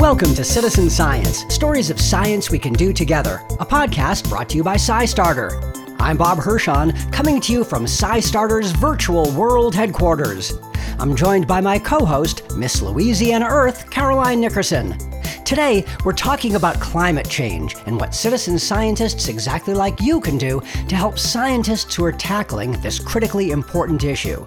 [0.00, 4.56] Welcome to Citizen Science Stories of Science We Can Do Together, a podcast brought to
[4.56, 5.96] you by SciStarter.
[5.98, 10.52] I'm Bob Hirshon, coming to you from SciStarter's virtual world headquarters.
[11.00, 14.96] I'm joined by my co host, Miss Louisiana Earth, Caroline Nickerson.
[15.44, 20.62] Today, we're talking about climate change and what citizen scientists exactly like you can do
[20.88, 24.46] to help scientists who are tackling this critically important issue.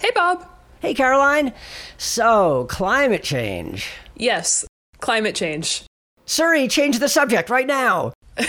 [0.00, 0.53] Hey, Bob.
[0.84, 1.54] Hey, Caroline.
[1.96, 3.88] So, climate change.
[4.16, 4.66] Yes,
[4.98, 5.84] climate change.
[6.26, 8.12] Surrey, change the subject right now.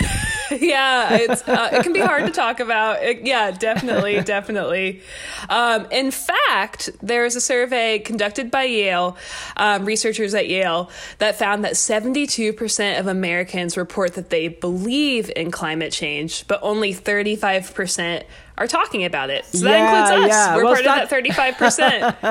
[0.50, 3.02] yeah, it's uh, it can be hard to talk about.
[3.02, 5.00] It, yeah, definitely, definitely.
[5.48, 9.16] Um, in fact, there was a survey conducted by Yale
[9.56, 15.30] um, researchers at Yale that found that seventy-two percent of Americans report that they believe
[15.34, 18.26] in climate change, but only thirty-five percent
[18.58, 19.44] are talking about it.
[19.46, 20.28] So that Yeah, includes us.
[20.30, 20.56] yeah.
[20.56, 22.16] We're Well, part it's of not- that thirty-five percent.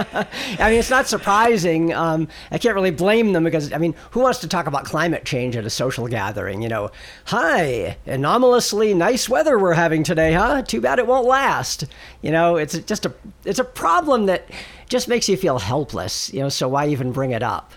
[0.59, 1.93] I mean, it's not surprising.
[1.93, 5.25] Um, I can't really blame them because, I mean, who wants to talk about climate
[5.25, 6.61] change at a social gathering?
[6.61, 6.91] You know,
[7.25, 10.61] hi, anomalously nice weather we're having today, huh?
[10.63, 11.85] Too bad it won't last.
[12.21, 14.49] You know, it's just a it's a problem that
[14.89, 16.33] just makes you feel helpless.
[16.33, 17.71] You know, so why even bring it up?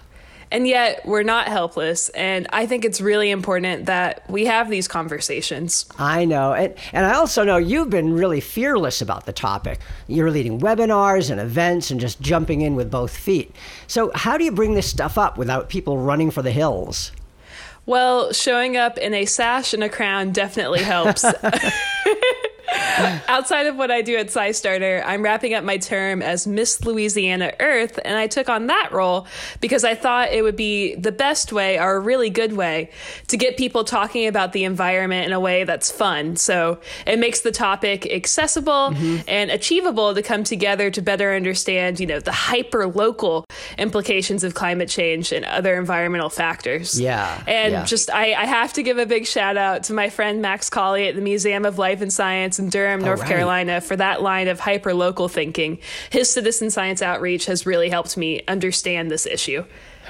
[0.51, 2.09] And yet, we're not helpless.
[2.11, 5.87] And I think it's really important that we have these conversations.
[5.99, 6.53] I know.
[6.53, 9.81] And, and I also know you've been really fearless about the topic.
[10.07, 13.55] You're leading webinars and events and just jumping in with both feet.
[13.87, 17.13] So, how do you bring this stuff up without people running for the hills?
[17.89, 21.25] Well, showing up in a sash and a crown definitely helps.
[23.29, 27.53] Outside of what I do at SciStarter, I'm wrapping up my term as Miss Louisiana
[27.61, 29.27] Earth, and I took on that role
[29.61, 32.91] because I thought it would be the best way, or a really good way,
[33.29, 36.37] to get people talking about the environment in a way that's fun.
[36.37, 39.29] So it makes the topic accessible mm-hmm.
[39.29, 43.45] and achievable to come together to better understand, you know, the hyper local
[43.79, 47.01] implications of climate change and other environmental factors.
[47.01, 47.85] Yeah, And yeah.
[47.85, 51.09] just I, I have to give a big shout out to my friend Max Cawley
[51.09, 53.29] at the Museum of Life and Science in Durham, North right.
[53.29, 55.79] Carolina, for that line of hyper local thinking.
[56.11, 59.65] His citizen science outreach has really helped me understand this issue.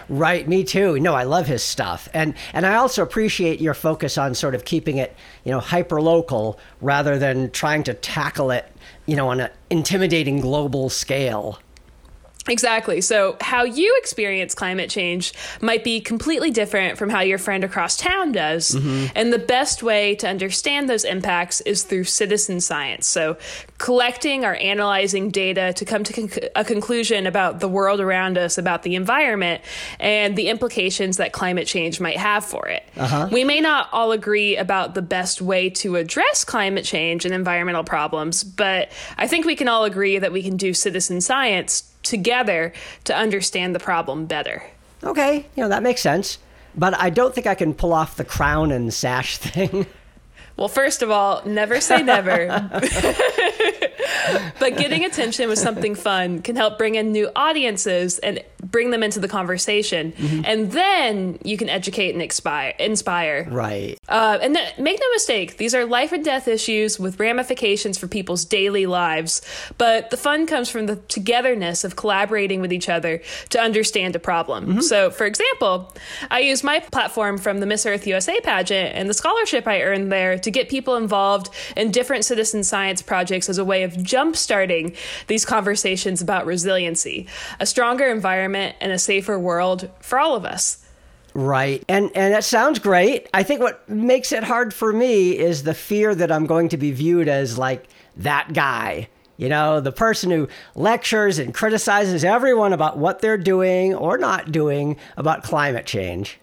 [0.08, 0.98] Right, me too.
[1.00, 2.08] No, I love his stuff.
[2.14, 5.14] And and I also appreciate your focus on sort of keeping it,
[5.44, 8.70] you know, hyper local rather than trying to tackle it,
[9.06, 11.58] you know, on an intimidating global scale.
[12.48, 13.00] Exactly.
[13.00, 17.96] So, how you experience climate change might be completely different from how your friend across
[17.96, 18.72] town does.
[18.72, 19.12] Mm-hmm.
[19.14, 23.06] And the best way to understand those impacts is through citizen science.
[23.06, 23.36] So,
[23.78, 28.58] collecting or analyzing data to come to con- a conclusion about the world around us,
[28.58, 29.62] about the environment,
[30.00, 32.82] and the implications that climate change might have for it.
[32.96, 33.28] Uh-huh.
[33.30, 37.84] We may not all agree about the best way to address climate change and environmental
[37.84, 42.72] problems, but I think we can all agree that we can do citizen science together
[43.04, 44.62] to understand the problem better.
[45.02, 46.38] Okay, you know, that makes sense.
[46.74, 49.86] But I don't think I can pull off the crown and sash thing.
[50.56, 52.48] Well, first of all, never say never.
[54.58, 59.02] but getting attention with something fun can help bring in new audiences and bring them
[59.02, 60.12] into the conversation.
[60.44, 62.74] And then you can educate and inspire.
[62.78, 63.46] inspire.
[63.50, 63.98] right.
[64.08, 68.08] Uh, and th- make no mistake, these are life and death issues with ramifications for
[68.08, 69.42] people's daily lives.
[69.76, 74.18] But the fun comes from the togetherness of collaborating with each other to understand a
[74.18, 74.82] problem.
[74.82, 75.94] So, for example,
[76.30, 80.10] I use my platform from the Miss Earth USA pageant and the scholarship I earned
[80.10, 84.96] there to get people involved in different citizen science projects as a way of jumpstarting
[85.26, 87.28] these conversations about resiliency,
[87.60, 90.84] a stronger environment, and a safer world for all of us.
[91.34, 91.84] Right.
[91.88, 93.28] And and that sounds great.
[93.32, 96.76] I think what makes it hard for me is the fear that I'm going to
[96.76, 99.08] be viewed as like that guy.
[99.36, 104.50] You know, the person who lectures and criticizes everyone about what they're doing or not
[104.50, 106.40] doing about climate change.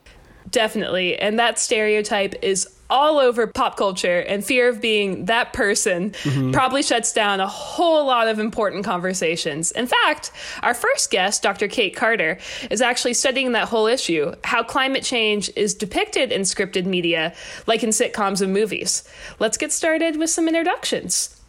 [0.50, 1.18] Definitely.
[1.18, 6.52] And that stereotype is all over pop culture, and fear of being that person mm-hmm.
[6.52, 9.72] probably shuts down a whole lot of important conversations.
[9.72, 10.32] In fact,
[10.64, 11.68] our first guest, Dr.
[11.68, 12.38] Kate Carter,
[12.70, 17.34] is actually studying that whole issue how climate change is depicted in scripted media,
[17.68, 19.04] like in sitcoms and movies.
[19.40, 21.42] Let's get started with some introductions.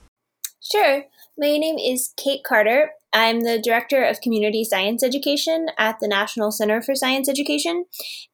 [0.61, 1.05] Sure.
[1.39, 2.91] My name is Kate Carter.
[3.17, 7.87] I'm the Director of Community Science Education at the National Center for Science Education,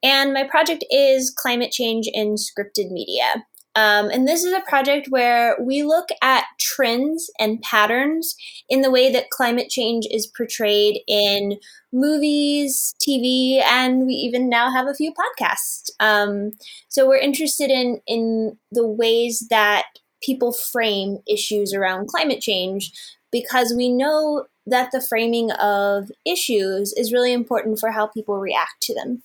[0.02, 3.44] and my project is Climate Change in Scripted Media.
[3.76, 8.34] Um, and this is a project where we look at trends and patterns
[8.68, 11.58] in the way that climate change is portrayed in
[11.92, 15.90] movies, TV, and we even now have a few podcasts.
[16.00, 16.50] Um,
[16.88, 19.84] so we're interested in in the ways that
[20.24, 22.92] people frame issues around climate change
[23.32, 28.80] because we know that the framing of issues is really important for how people react
[28.82, 29.22] to them.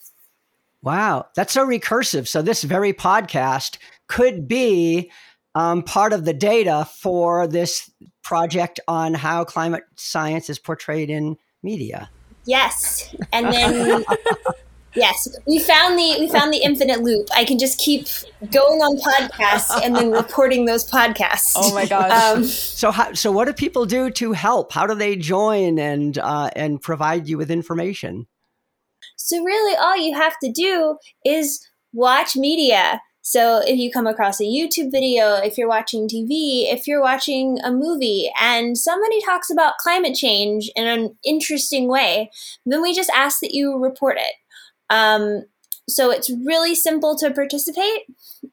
[0.81, 2.27] Wow, that's so recursive.
[2.27, 3.77] So, this very podcast
[4.07, 5.11] could be
[5.53, 7.91] um, part of the data for this
[8.23, 12.09] project on how climate science is portrayed in media.
[12.45, 14.05] Yes, and then
[14.97, 17.27] yes, we found the we found the infinite loop.
[17.35, 18.07] I can just keep
[18.51, 21.53] going on podcasts and then reporting those podcasts.
[21.55, 22.11] Oh my gosh!
[22.11, 24.71] Um, so how, so what do people do to help?
[24.71, 28.27] How do they join and uh, and provide you with information?
[29.15, 33.01] So really, all you have to do is watch media.
[33.21, 37.59] So if you come across a YouTube video, if you're watching TV, if you're watching
[37.61, 42.31] a movie and somebody talks about climate change in an interesting way,
[42.65, 44.33] then we just ask that you report it.
[44.89, 45.45] Um,
[45.89, 48.05] so it's really simple to participate,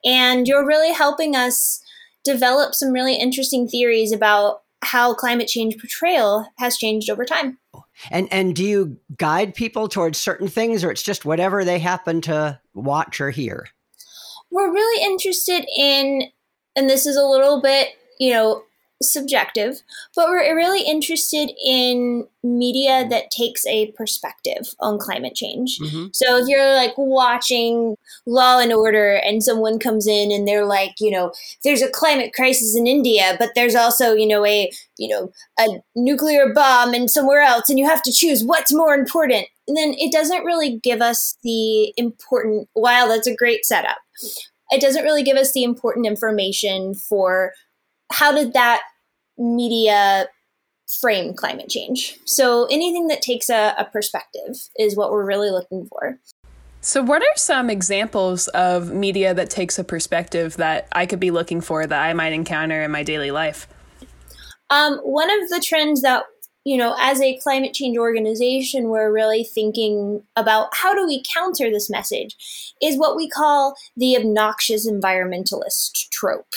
[0.05, 1.83] and you're really helping us
[2.25, 7.59] develop some really interesting theories about how climate change portrayal has changed over time.
[8.11, 12.21] And and do you guide people towards certain things, or it's just whatever they happen
[12.23, 13.67] to watch or hear?
[14.55, 16.31] we're really interested in,
[16.77, 17.89] and this is a little bit,
[18.21, 18.63] you know,
[19.03, 19.83] subjective,
[20.15, 25.79] but we're really interested in media that takes a perspective on climate change.
[25.79, 26.07] Mm-hmm.
[26.13, 27.97] So if you're like watching
[28.27, 31.33] Law and Order and someone comes in and they're like, you know,
[31.65, 35.83] there's a climate crisis in India, but there's also, you know, a, you know, a
[35.97, 39.47] nuclear bomb and somewhere else and you have to choose what's more important.
[39.67, 43.97] And then it doesn't really give us the important, while that's a great setup,
[44.71, 47.53] it doesn't really give us the important information for
[48.15, 48.81] how did that
[49.37, 50.29] media
[51.01, 52.19] frame climate change.
[52.25, 56.19] So anything that takes a, a perspective is what we're really looking for.
[56.81, 61.31] So, what are some examples of media that takes a perspective that I could be
[61.31, 63.67] looking for that I might encounter in my daily life?
[64.69, 66.25] Um, one of the trends that
[66.67, 71.71] you know, as a climate change organization, we're really thinking about how do we counter
[71.71, 72.37] this message,
[72.81, 76.55] is what we call the obnoxious environmentalist trope.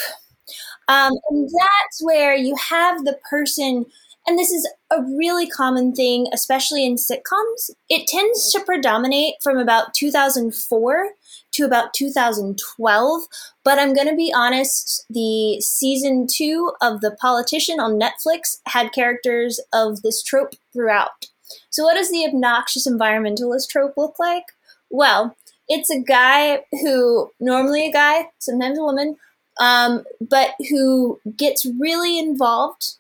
[0.88, 3.86] Um, and that's where you have the person,
[4.26, 7.72] and this is a really common thing, especially in sitcoms.
[7.90, 11.10] It tends to predominate from about 2004
[11.54, 13.24] to about 2012.
[13.64, 18.94] But I'm going to be honest, the season two of The Politician on Netflix had
[18.94, 21.28] characters of this trope throughout.
[21.70, 24.44] So, what does the obnoxious environmentalist trope look like?
[24.90, 25.36] Well,
[25.70, 29.18] it's a guy who, normally a guy, sometimes a woman,
[29.60, 32.96] um, but who gets really involved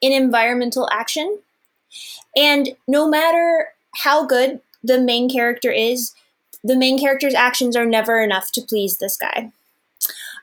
[0.00, 1.38] in environmental action.
[2.36, 6.14] And no matter how good the main character is,
[6.62, 9.50] the main character's actions are never enough to please this guy.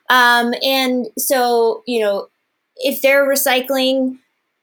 [0.08, 2.28] Um, and so, you know,
[2.76, 4.18] if they're recycling,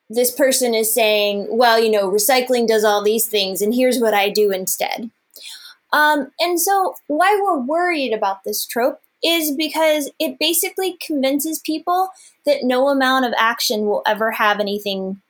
[0.09, 4.13] this person is saying, well, you know, recycling does all these things, and here's what
[4.13, 5.09] I do instead.
[5.91, 12.09] Um, and so, why we're worried about this trope is because it basically convinces people
[12.45, 15.21] that no amount of action will ever have anything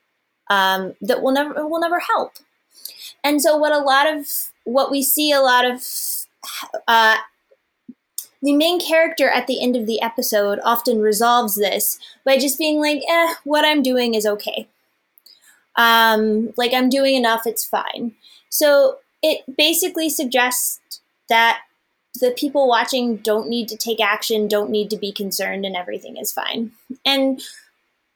[0.49, 2.33] um, that will never will never help.
[3.23, 4.27] And so, what a lot of
[4.65, 5.83] what we see a lot of
[6.87, 7.17] uh,
[8.41, 12.79] the main character at the end of the episode often resolves this by just being
[12.79, 14.67] like, eh, what I'm doing is okay.
[15.75, 18.15] Um, like, I'm doing enough, it's fine.
[18.49, 20.81] So it basically suggests
[21.29, 21.61] that
[22.19, 26.17] the people watching don't need to take action, don't need to be concerned, and everything
[26.17, 26.71] is fine.
[27.05, 27.41] And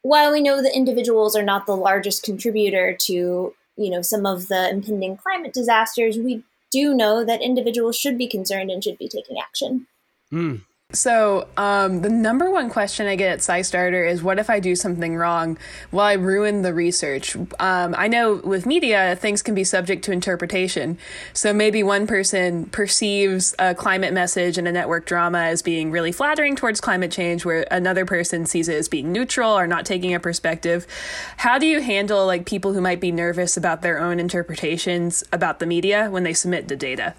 [0.01, 4.47] while we know that individuals are not the largest contributor to, you know, some of
[4.47, 9.07] the impending climate disasters, we do know that individuals should be concerned and should be
[9.07, 9.87] taking action.
[10.31, 10.61] Mm.
[10.93, 14.73] So, um, the number one question I get at SciStarter is what if I do
[14.73, 15.57] something wrong?
[15.91, 17.35] Will I ruin the research?
[17.35, 20.97] Um, I know with media, things can be subject to interpretation.
[21.33, 26.13] So, maybe one person perceives a climate message in a network drama as being really
[26.13, 30.13] flattering towards climate change, where another person sees it as being neutral or not taking
[30.13, 30.87] a perspective.
[31.35, 35.59] How do you handle like people who might be nervous about their own interpretations about
[35.59, 37.13] the media when they submit the data?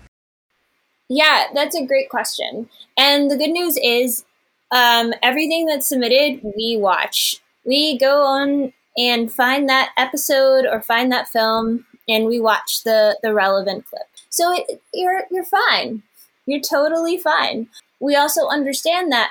[1.09, 2.69] Yeah, that's a great question.
[2.97, 4.25] And the good news is,
[4.71, 7.41] um, everything that's submitted, we watch.
[7.65, 13.19] We go on and find that episode or find that film, and we watch the
[13.23, 14.03] the relevant clip.
[14.29, 16.03] So it, you're you're fine.
[16.47, 17.69] You're totally fine.
[18.01, 19.31] We also understand that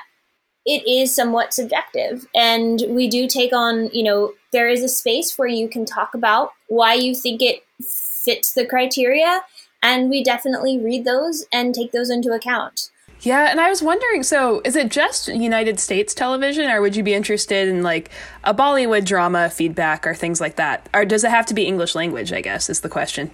[0.66, 3.88] it is somewhat subjective, and we do take on.
[3.92, 7.62] You know, there is a space where you can talk about why you think it
[7.82, 9.42] fits the criteria
[9.82, 12.90] and we definitely read those and take those into account.
[13.20, 17.02] Yeah, and I was wondering so is it just United States television or would you
[17.02, 18.10] be interested in like
[18.44, 20.88] a Bollywood drama feedback or things like that?
[20.94, 23.30] Or does it have to be English language, I guess is the question.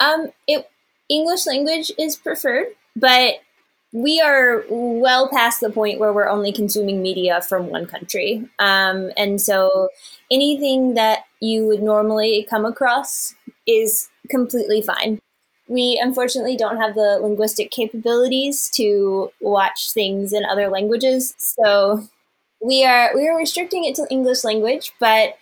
[0.00, 0.68] Um it
[1.10, 3.34] English language is preferred, but
[3.94, 8.44] we are well past the point where we're only consuming media from one country.
[8.58, 9.88] Um, and so
[10.32, 13.36] anything that you would normally come across
[13.68, 15.20] is completely fine.
[15.68, 21.34] We unfortunately don't have the linguistic capabilities to watch things in other languages.
[21.38, 22.06] So
[22.60, 25.36] we are we are restricting it to English language, but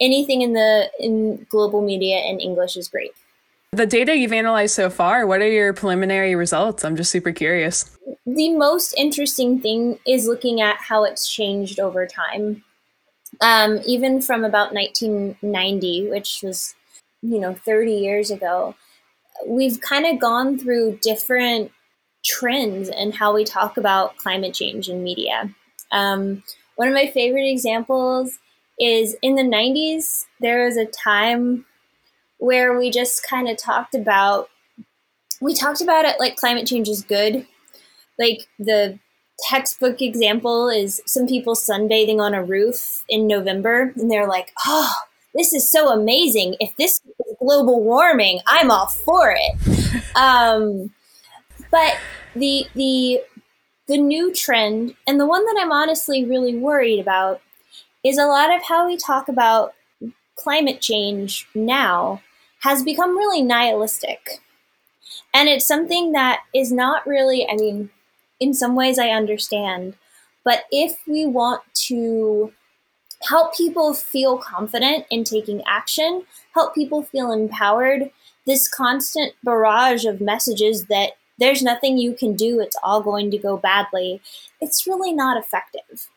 [0.00, 3.12] anything in the in global media in English is great.
[3.72, 6.84] The data you've analyzed so far, what are your preliminary results?
[6.84, 7.96] I'm just super curious.
[8.24, 12.64] The most interesting thing is looking at how it's changed over time.
[13.42, 16.74] Um, even from about 1990, which was,
[17.20, 18.74] you know, 30 years ago,
[19.46, 21.70] we've kind of gone through different
[22.24, 25.54] trends and how we talk about climate change in media.
[25.92, 26.42] Um,
[26.76, 28.38] one of my favorite examples
[28.78, 31.64] is in the 90s, there was a time
[32.38, 34.48] where we just kind of talked about
[35.40, 37.46] we talked about it like climate change is good.
[38.18, 38.98] Like the
[39.48, 44.92] textbook example is some people sunbathing on a roof in November and they're like, "Oh,
[45.34, 46.56] this is so amazing.
[46.60, 50.90] If this is global warming, I'm all for it." um,
[51.70, 51.96] but
[52.34, 53.20] the the
[53.86, 57.40] the new trend and the one that I'm honestly really worried about
[58.04, 59.74] is a lot of how we talk about
[60.36, 62.22] climate change now
[62.60, 64.40] has become really nihilistic.
[65.34, 67.90] And it's something that is not really, I mean,
[68.40, 69.94] in some ways I understand,
[70.44, 72.52] but if we want to
[73.22, 78.10] help people feel confident in taking action, help people feel empowered,
[78.46, 83.38] this constant barrage of messages that there's nothing you can do, it's all going to
[83.38, 84.20] go badly,
[84.60, 86.08] it's really not effective.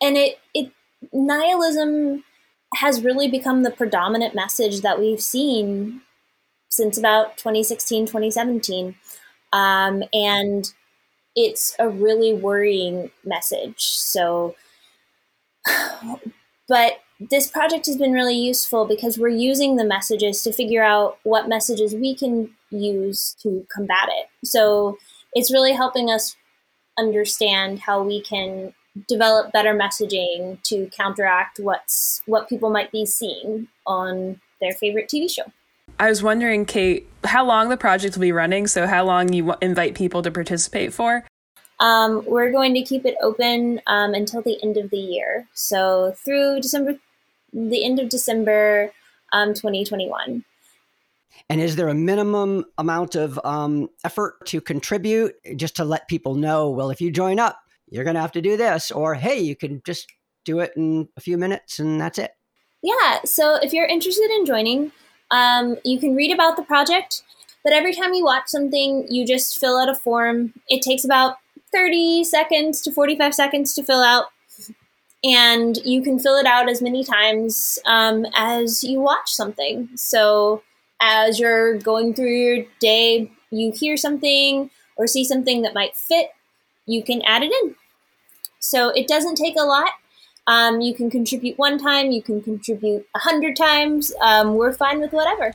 [0.00, 0.70] And it, it
[1.12, 2.24] nihilism
[2.74, 6.02] has really become the predominant message that we've seen
[6.68, 8.94] since about 2016, 2017.
[9.52, 10.72] Um, and
[11.34, 13.82] it's a really worrying message.
[13.82, 14.54] So,
[16.70, 21.18] but this project has been really useful because we're using the messages to figure out
[21.24, 24.26] what messages we can use to combat it.
[24.46, 24.96] So,
[25.32, 26.34] it's really helping us
[26.98, 28.72] understand how we can
[29.08, 35.30] develop better messaging to counteract what's what people might be seeing on their favorite TV
[35.30, 35.44] show.
[35.98, 38.66] I was wondering, Kate, how long the project will be running.
[38.66, 41.24] So, how long you invite people to participate for?
[41.80, 45.48] Um, we're going to keep it open um, until the end of the year.
[45.54, 46.96] So, through December,
[47.52, 48.92] the end of December
[49.32, 50.44] um, 2021.
[51.48, 56.34] And is there a minimum amount of um, effort to contribute just to let people
[56.34, 56.70] know?
[56.70, 57.58] Well, if you join up,
[57.88, 60.06] you're going to have to do this, or hey, you can just
[60.44, 62.32] do it in a few minutes and that's it.
[62.82, 63.20] Yeah.
[63.24, 64.92] So if you're interested in joining,
[65.30, 67.22] um, you can read about the project,
[67.62, 70.54] but every time you watch something, you just fill out a form.
[70.68, 71.36] It takes about
[71.72, 74.26] 30 seconds to 45 seconds to fill out.
[75.22, 79.90] And you can fill it out as many times um, as you watch something.
[79.94, 80.62] So,
[81.02, 86.30] as you're going through your day, you hear something or see something that might fit,
[86.86, 87.74] you can add it in.
[88.58, 89.90] So it doesn't take a lot.
[90.46, 94.12] Um, you can contribute one time, you can contribute a hundred times.
[94.20, 95.54] Um, we're fine with whatever.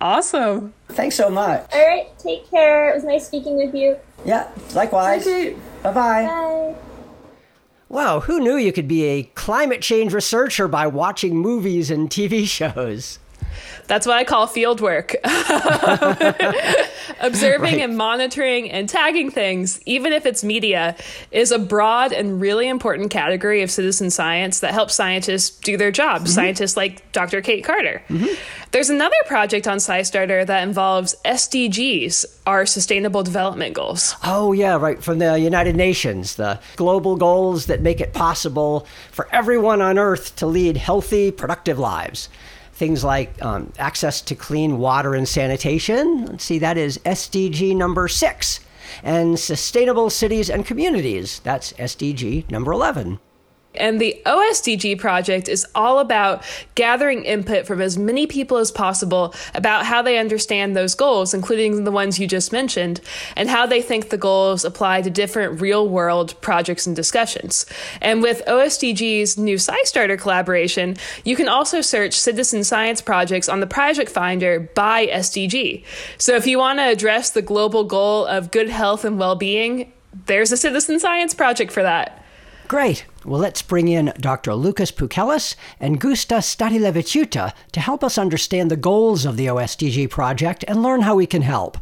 [0.00, 0.72] Awesome.
[0.88, 1.66] Thanks so much.
[1.72, 2.90] All right, take care.
[2.90, 3.96] It was nice speaking with you.
[4.24, 5.24] Yeah, likewise.
[5.24, 5.92] Bye bye.
[5.92, 6.74] Bye.
[7.88, 12.46] Wow, who knew you could be a climate change researcher by watching movies and TV
[12.46, 13.18] shows?
[13.88, 15.16] That's what I call field work.
[17.20, 17.80] Observing right.
[17.80, 20.96] and monitoring and tagging things, even if it's media,
[21.32, 25.90] is a broad and really important category of citizen science that helps scientists do their
[25.90, 26.22] job.
[26.22, 26.30] Mm-hmm.
[26.30, 27.40] Scientists like Dr.
[27.40, 28.00] Kate Carter.
[28.08, 28.32] Mm-hmm.
[28.72, 34.14] There's another project on SciStarter that involves SDGs, our Sustainable Development Goals.
[34.22, 35.02] Oh, yeah, right.
[35.02, 40.36] From the United Nations, the global goals that make it possible for everyone on Earth
[40.36, 42.28] to lead healthy, productive lives
[42.72, 46.24] things like um, access to clean water and sanitation.
[46.24, 48.60] Let's see, that is SDG number six.
[49.02, 51.40] And sustainable cities and communities.
[51.40, 53.20] That's SDG number 11.
[53.74, 56.42] And the OSDG project is all about
[56.74, 61.84] gathering input from as many people as possible about how they understand those goals, including
[61.84, 63.00] the ones you just mentioned,
[63.36, 67.64] and how they think the goals apply to different real world projects and discussions.
[68.00, 73.68] And with OSDG's new SciStarter collaboration, you can also search citizen science projects on the
[73.68, 75.84] Project Finder by SDG.
[76.18, 79.92] So if you want to address the global goal of good health and well being,
[80.26, 82.19] there's a citizen science project for that.
[82.70, 83.04] Great.
[83.24, 84.54] Well, let's bring in Dr.
[84.54, 90.64] Lukas Pukelis and Gusta Statulevičiūtė to help us understand the goals of the OSDG project
[90.68, 91.78] and learn how we can help.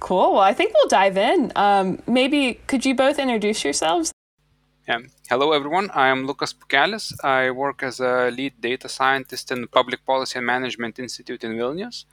[0.00, 0.32] Cool.
[0.32, 1.52] Well, I think we'll dive in.
[1.54, 4.10] Um, maybe could you both introduce yourselves?
[4.88, 5.00] Yeah.
[5.28, 5.90] Hello, everyone.
[5.90, 7.12] I am Lukas Pukelis.
[7.22, 11.52] I work as a lead data scientist in the Public Policy and Management Institute in
[11.56, 12.06] Vilnius.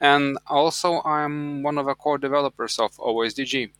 [0.00, 3.70] And also, I'm one of the core developers of OSDG.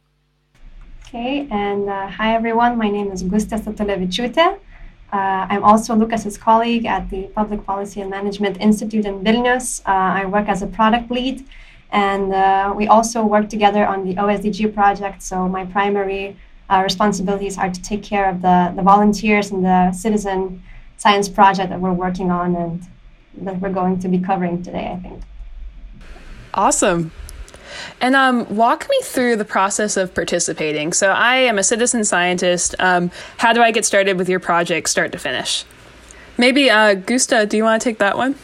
[1.08, 2.76] Okay, and uh, hi everyone.
[2.76, 4.58] My name is Gusta Statulevičiūtė.
[5.10, 5.16] Uh,
[5.48, 9.80] I'm also Lukas's colleague at the Public Policy and Management Institute in Vilnius.
[9.86, 11.46] Uh, I work as a product lead,
[11.92, 15.22] and uh, we also work together on the OSDG project.
[15.22, 16.36] So my primary
[16.68, 20.62] uh, responsibilities are to take care of the, the volunteers and the citizen
[20.98, 22.86] science project that we're working on and
[23.46, 25.22] that we're going to be covering today, I think.
[26.52, 27.12] Awesome.
[28.00, 30.92] And um, walk me through the process of participating.
[30.92, 32.74] So, I am a citizen scientist.
[32.78, 35.64] Um, how do I get started with your project, start to finish?
[36.36, 38.36] Maybe, uh, Gusta, do you want to take that one?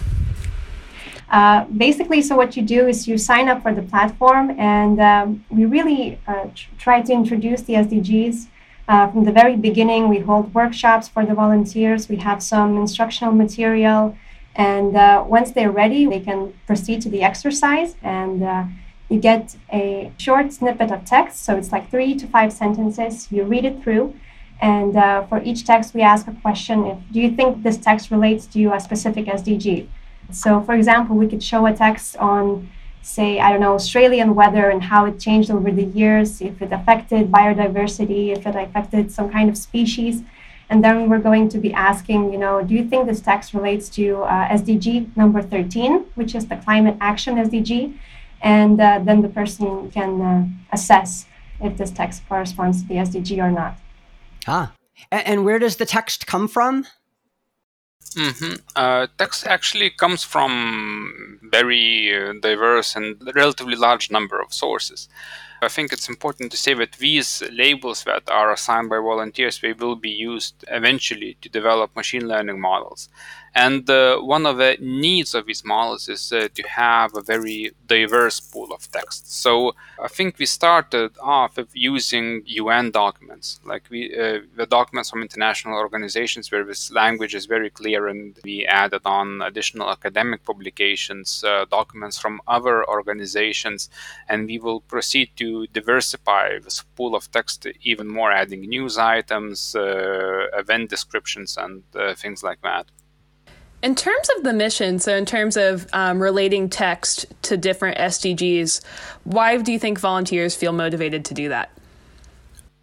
[1.30, 5.44] Uh, basically, so what you do is you sign up for the platform, and um,
[5.48, 8.46] we really uh, tr- try to introduce the SDGs.
[8.86, 12.08] Uh, from the very beginning, we hold workshops for the volunteers.
[12.08, 14.16] We have some instructional material,
[14.54, 17.96] and uh, once they're ready, they can proceed to the exercise.
[18.02, 18.64] And uh,
[19.08, 23.30] you get a short snippet of text, so it's like three to five sentences.
[23.30, 24.14] You read it through,
[24.60, 28.10] and uh, for each text, we ask a question: If do you think this text
[28.10, 29.88] relates to a specific SDG?
[30.30, 32.70] So, for example, we could show a text on,
[33.02, 36.72] say, I don't know, Australian weather and how it changed over the years, if it
[36.72, 40.22] affected biodiversity, if it affected some kind of species.
[40.70, 43.88] And then we're going to be asking, you know, do you think this text relates
[43.90, 47.94] to uh, SDG number 13, which is the climate action SDG?
[48.44, 51.26] And uh, then the person can uh, assess
[51.60, 53.78] if this text corresponds to the SDG or not.
[54.46, 54.72] Ah,
[55.10, 56.86] and where does the text come from?
[58.16, 58.54] Mm-hmm.
[58.76, 65.08] Uh, text actually comes from very uh, diverse and relatively large number of sources.
[65.62, 69.72] I think it's important to say that these labels that are assigned by volunteers they
[69.72, 73.08] will be used eventually to develop machine learning models.
[73.54, 77.70] And uh, one of the needs of these models is uh, to have a very
[77.86, 79.32] diverse pool of text.
[79.32, 85.22] So I think we started off using UN documents, like we, uh, the documents from
[85.22, 91.44] international organizations where this language is very clear, and we added on additional academic publications,
[91.44, 93.88] uh, documents from other organizations,
[94.28, 99.76] and we will proceed to diversify this pool of text even more, adding news items,
[99.76, 102.86] uh, event descriptions, and uh, things like that.
[103.84, 108.82] In terms of the mission, so in terms of um, relating text to different SDGs,
[109.24, 111.68] why do you think volunteers feel motivated to do that?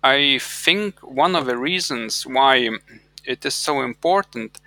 [0.04, 2.70] I think one of the reasons why
[3.26, 4.62] it is so important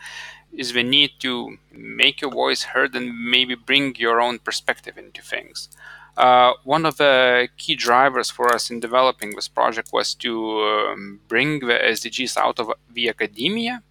[0.52, 5.22] is the need to make your voice heard and maybe bring your own perspective into
[5.22, 5.68] things.
[6.16, 11.20] Uh, one of the key drivers for us in developing this project was to um,
[11.28, 13.84] bring the SDGs out of the academia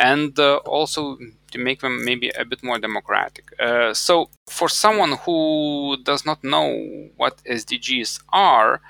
[0.00, 1.18] and uh, also
[1.52, 3.44] to make them maybe a bit more democratic.
[3.60, 8.80] Uh, so, for someone who does not know what SDGs are,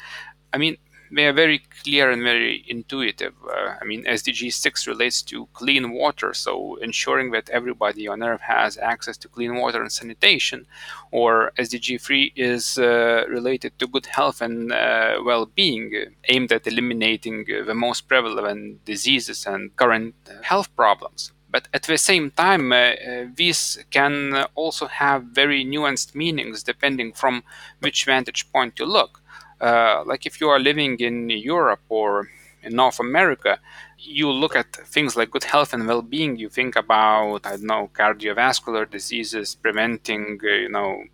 [0.52, 0.76] I mean,
[1.10, 3.34] they are very clear and very intuitive.
[3.44, 8.42] Uh, I mean, SDG 6 relates to clean water, so ensuring that everybody on Earth
[8.42, 10.66] has access to clean water and sanitation.
[11.10, 16.66] Or SDG 3 is uh, related to good health and uh, well being, aimed at
[16.66, 21.32] eliminating the most prevalent diseases and current health problems.
[21.50, 27.12] But at the same time, uh, uh, these can also have very nuanced meanings depending
[27.12, 27.42] from
[27.80, 29.19] which vantage point you look.
[29.60, 32.28] Uh, like if you are living in Europe or
[32.62, 33.58] in North America,
[33.98, 36.36] you look at things like good health and well-being.
[36.36, 41.04] You think about I don't know cardiovascular diseases, preventing uh, you know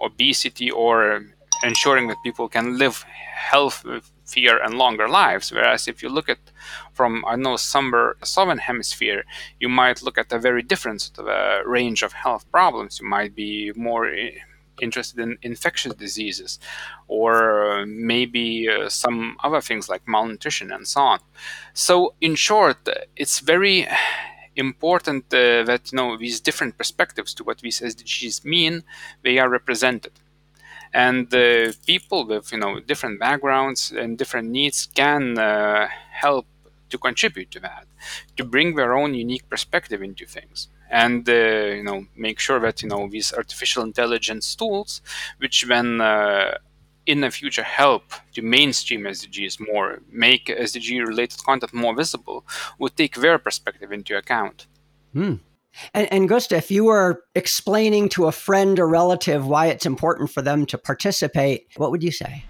[0.00, 1.24] obesity, or
[1.62, 3.04] ensuring that people can live
[3.50, 5.52] healthier and longer lives.
[5.52, 6.38] Whereas if you look at
[6.92, 9.24] from I know somewhere southern hemisphere,
[9.58, 13.00] you might look at a very different sort of, uh, range of health problems.
[13.00, 14.32] You might be more eh,
[14.80, 16.58] interested in infectious diseases
[17.08, 21.20] or maybe uh, some other things like malnutrition and so on.
[21.74, 23.86] So, in short, it's very
[24.56, 28.82] important uh, that you know these different perspectives to what these SDGs mean
[29.22, 30.12] they are represented
[30.92, 36.46] and uh, people with you know different backgrounds and different needs can uh, help
[36.88, 37.86] to contribute to that
[38.36, 42.82] to bring their own unique perspective into things and uh, you know make sure that
[42.82, 45.00] you know these artificial intelligence tools
[45.38, 46.56] which then uh,
[47.06, 52.44] in the future help to mainstream SDGs more, make SDG related content more visible,
[52.78, 54.66] would take their perspective into account.
[55.12, 55.34] Hmm.
[55.94, 60.30] And, and Gusta, if you were explaining to a friend or relative why it's important
[60.30, 62.44] for them to participate, what would you say?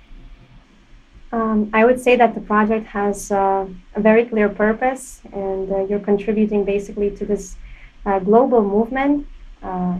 [1.32, 5.84] Um, I would say that the project has uh, a very clear purpose, and uh,
[5.86, 7.56] you're contributing basically to this
[8.04, 9.26] global movement,
[9.62, 9.98] uh,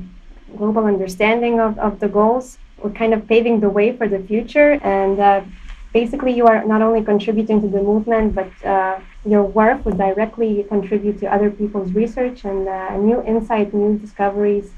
[0.56, 2.58] global understanding of, of the goals.
[2.78, 5.42] We're kind of paving the way for the future, and uh,
[5.92, 10.64] basically, you are not only contributing to the movement, but uh, your work would directly
[10.68, 12.64] contribute to other people's research and
[13.06, 14.72] new insight, new discoveries.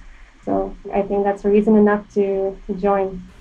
[0.44, 3.31] So I think that's a reason enough to, to join.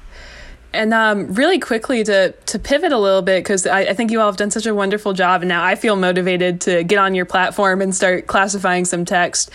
[0.74, 4.22] And um, really quickly to to pivot a little bit because I, I, think you
[4.22, 7.14] all have done such a wonderful job, and now I feel motivated to get on
[7.14, 9.52] your platform and start classifying some text.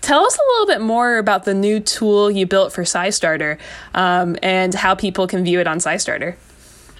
[0.00, 3.58] Tell us a little bit more about the new tool you built for SciStarter
[3.94, 6.36] um, and how people can view it on SciStarter.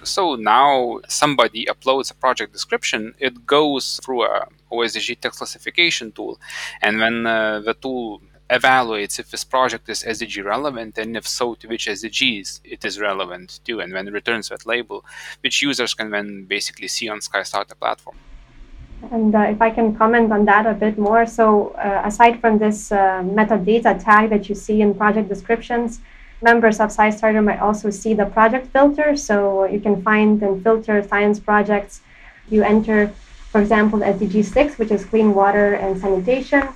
[0.03, 6.39] So now somebody uploads a project description, it goes through a OSDG text classification tool,
[6.81, 11.55] and when uh, the tool evaluates if this project is SDG relevant and if so
[11.55, 15.03] to which SDGs it is relevant to and then returns that label
[15.41, 18.17] which users can then basically see on SciStarter platform.
[19.11, 22.57] And uh, if I can comment on that a bit more, so uh, aside from
[22.57, 25.99] this uh, metadata tag that you see in project descriptions,
[26.41, 29.15] members of SciStarter might also see the project filter.
[29.15, 32.01] So you can find and filter science projects.
[32.49, 33.13] You enter,
[33.51, 36.67] for example, SDG 6, which is clean water and sanitation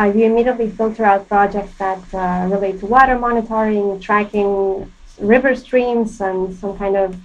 [0.00, 6.20] uh, you immediately filter out projects that uh, relate to water monitoring, tracking river streams,
[6.20, 7.16] and some kind of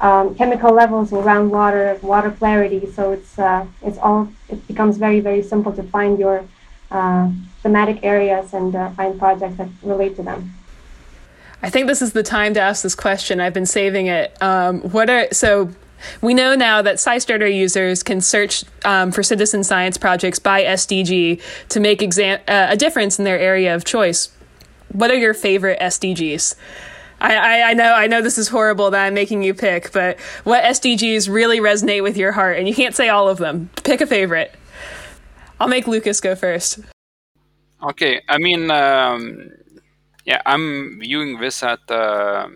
[0.00, 2.86] um, chemical levels in groundwater, water clarity.
[2.92, 6.44] So it's uh, it's all it becomes very very simple to find your
[6.90, 7.30] uh,
[7.62, 10.52] thematic areas and uh, find projects that relate to them.
[11.62, 13.40] I think this is the time to ask this question.
[13.40, 14.40] I've been saving it.
[14.42, 15.70] Um, what are so
[16.20, 21.40] we know now that SciStarter users can search um, for citizen science projects by SDG
[21.68, 24.30] to make exam- uh, a difference in their area of choice.
[24.92, 26.54] What are your favorite SDGs?
[27.20, 30.20] I, I, I, know I know this is horrible that I'm making you pick, but
[30.44, 32.58] what SDGs really resonate with your heart?
[32.58, 33.70] And you can't say all of them.
[33.82, 34.54] Pick a favorite.
[35.60, 36.78] I'll make Lukas go first.
[37.82, 39.50] Okay, I mean, um,
[40.24, 41.80] yeah, I'm viewing this at.
[41.88, 42.48] Uh,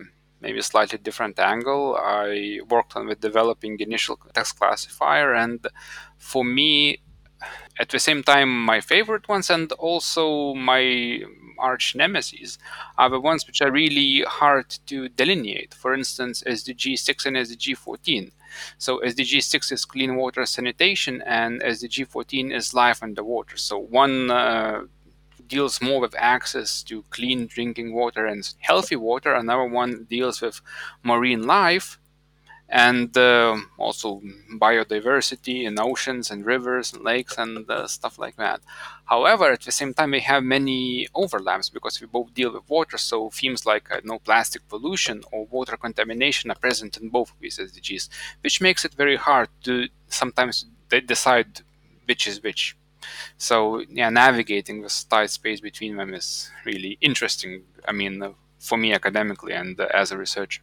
[0.43, 1.97] maybe a slightly different angle.
[1.97, 5.65] I worked on with developing initial text classifier, and
[6.17, 6.99] for me,
[7.79, 11.23] at the same time, my favorite ones and also my
[11.57, 12.57] arch nemesis
[12.97, 15.73] are the ones which are really hard to delineate.
[15.73, 18.31] For instance, SDG 6 and SDG 14.
[18.77, 23.57] So SDG 6 is clean water sanitation, and SDG 14 is life underwater.
[23.57, 24.81] So one uh,
[25.47, 29.33] deals more with access to clean drinking water and healthy water.
[29.33, 30.61] Another one deals with
[31.03, 31.97] marine life
[32.69, 34.21] and uh, also
[34.55, 38.61] biodiversity in oceans and rivers and lakes and uh, stuff like that.
[39.05, 42.97] However, at the same time, we have many overlaps because we both deal with water.
[42.97, 47.39] So themes like uh, no plastic pollution or water contamination are present in both of
[47.39, 48.09] these SDGs,
[48.41, 50.65] which makes it very hard to sometimes
[51.05, 51.61] decide
[52.05, 52.75] which is which.
[53.37, 57.63] So yeah, navigating this tight space between them is really interesting.
[57.87, 60.61] I mean, uh, for me academically and uh, as a researcher.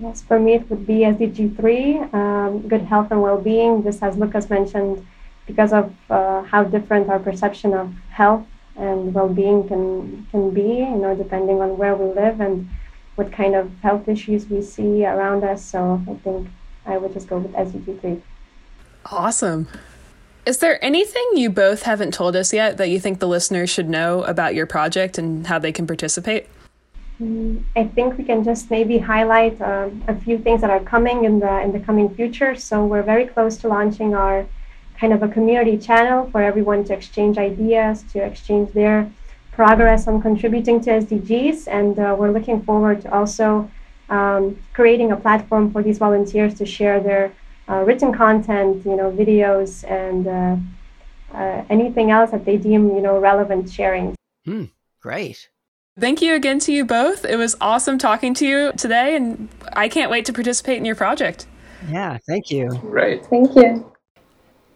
[0.00, 3.82] Yes, for me it would be SDG three, um, good health and well-being.
[3.82, 5.04] Just as Lukas mentioned,
[5.46, 10.98] because of uh, how different our perception of health and well-being can can be, you
[11.02, 12.68] know, depending on where we live and
[13.16, 15.64] what kind of health issues we see around us.
[15.64, 16.48] So I think
[16.86, 18.22] I would just go with SDG three.
[19.06, 19.66] Awesome.
[20.44, 23.88] Is there anything you both haven't told us yet that you think the listeners should
[23.88, 26.48] know about your project and how they can participate?
[27.20, 31.24] Mm, I think we can just maybe highlight um, a few things that are coming
[31.24, 32.56] in the in the coming future.
[32.56, 34.44] So we're very close to launching our
[34.98, 39.10] kind of a community channel for everyone to exchange ideas, to exchange their
[39.52, 43.70] progress on contributing to SDGs, and uh, we're looking forward to also
[44.08, 47.32] um, creating a platform for these volunteers to share their
[47.80, 53.18] written content, you know, videos, and uh, uh, anything else that they deem, you know,
[53.18, 54.14] relevant sharing.
[54.44, 54.64] Hmm,
[55.00, 55.48] great.
[55.98, 57.24] Thank you again to you both.
[57.24, 60.96] It was awesome talking to you today, and I can't wait to participate in your
[60.96, 61.46] project.
[61.88, 62.68] Yeah, thank you.
[62.80, 63.26] Great.
[63.26, 63.91] Thank you.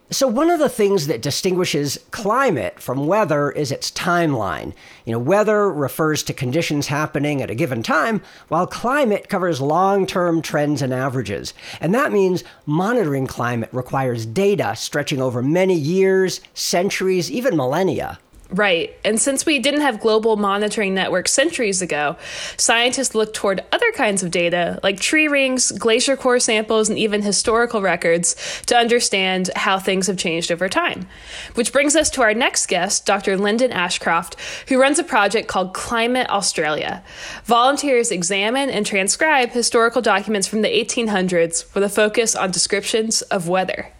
[0.08, 4.72] So, one of the things that distinguishes climate from weather is its timeline.
[5.04, 10.06] You know, weather refers to conditions happening at a given time, while climate covers long
[10.06, 11.54] term trends and averages.
[11.80, 18.20] And that means monitoring climate requires data stretching over many years, centuries, even millennia.
[18.50, 18.96] Right.
[19.04, 22.16] And since we didn't have global monitoring networks centuries ago,
[22.56, 27.22] scientists looked toward other kinds of data, like tree rings, glacier core samples, and even
[27.22, 31.08] historical records, to understand how things have changed over time.
[31.54, 33.36] Which brings us to our next guest, Dr.
[33.36, 34.36] Lyndon Ashcroft,
[34.68, 37.02] who runs a project called Climate Australia.
[37.44, 43.48] Volunteers examine and transcribe historical documents from the 1800s with a focus on descriptions of
[43.48, 43.90] weather.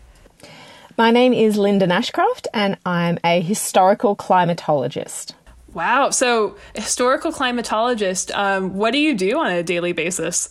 [0.99, 5.35] My name is Lyndon Ashcroft, and I'm a historical climatologist.
[5.75, 6.09] Wow.
[6.09, 10.49] So, historical climatologist, um, what do you do on a daily basis?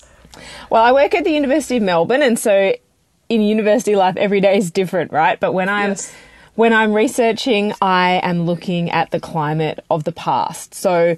[0.70, 2.76] Well, I work at the University of Melbourne, and so
[3.28, 5.40] in university life, every day is different, right?
[5.40, 6.14] But when I'm yes.
[6.54, 10.76] when I'm researching, I am looking at the climate of the past.
[10.76, 11.16] So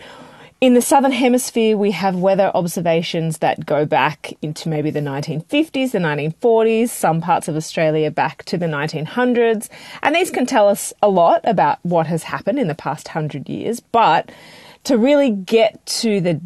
[0.59, 5.91] in the southern hemisphere, we have weather observations that go back into maybe the 1950s,
[5.91, 9.69] the 1940s, some parts of Australia back to the 1900s.
[10.01, 13.47] And these can tell us a lot about what has happened in the past hundred
[13.47, 13.79] years.
[13.79, 14.31] But
[14.85, 16.41] to really get to the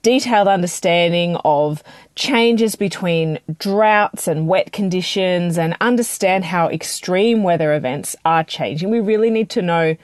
[0.00, 1.82] detailed understanding of
[2.14, 8.98] changes between droughts and wet conditions and understand how extreme weather events are changing, we
[8.98, 9.94] really need to know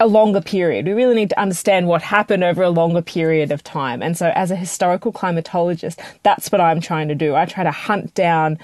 [0.00, 0.86] a longer period.
[0.86, 4.02] We really need to understand what happened over a longer period of time.
[4.02, 7.34] And so, as a historical climatologist, that's what I'm trying to do.
[7.34, 8.58] I try to hunt down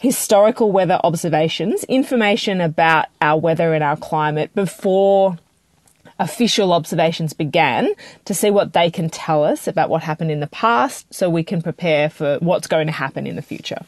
[0.00, 5.38] historical weather observations, information about our weather and our climate before
[6.18, 7.92] official observations began
[8.24, 11.42] to see what they can tell us about what happened in the past so we
[11.42, 13.84] can prepare for what's going to happen in the future.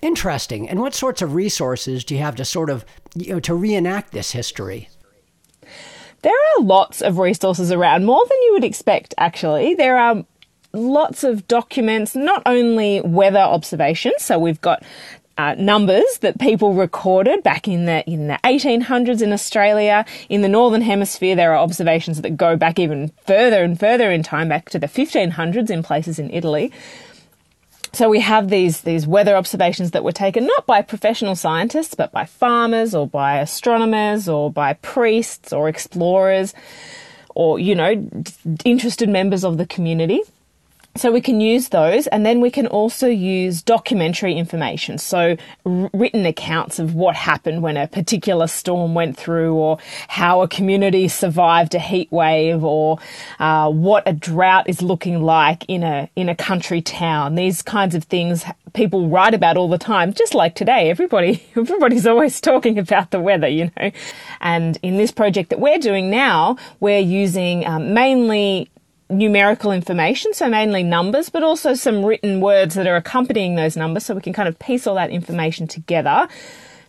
[0.00, 0.68] Interesting.
[0.68, 4.12] And what sorts of resources do you have to sort of, you know, to reenact
[4.12, 4.88] this history?
[6.24, 9.74] There are lots of resources around, more than you would expect, actually.
[9.74, 10.24] There are
[10.72, 14.82] lots of documents, not only weather observations, so we've got
[15.36, 20.06] uh, numbers that people recorded back in the in the 1800s in Australia.
[20.30, 24.22] In the northern hemisphere, there are observations that go back even further and further in
[24.22, 26.72] time, back to the 1500s in places in Italy.
[27.94, 32.10] So we have these these weather observations that were taken not by professional scientists, but
[32.10, 36.54] by farmers or by astronomers or by priests or explorers
[37.36, 38.08] or you know
[38.64, 40.20] interested members of the community.
[40.96, 44.96] So we can use those and then we can also use documentary information.
[44.98, 50.48] So written accounts of what happened when a particular storm went through or how a
[50.48, 52.98] community survived a heat wave or
[53.40, 57.34] uh, what a drought is looking like in a, in a country town.
[57.34, 60.90] These kinds of things people write about all the time, just like today.
[60.90, 63.90] Everybody, everybody's always talking about the weather, you know.
[64.40, 68.70] And in this project that we're doing now, we're using um, mainly
[69.10, 74.06] numerical information, so mainly numbers, but also some written words that are accompanying those numbers,
[74.06, 76.28] so we can kind of piece all that information together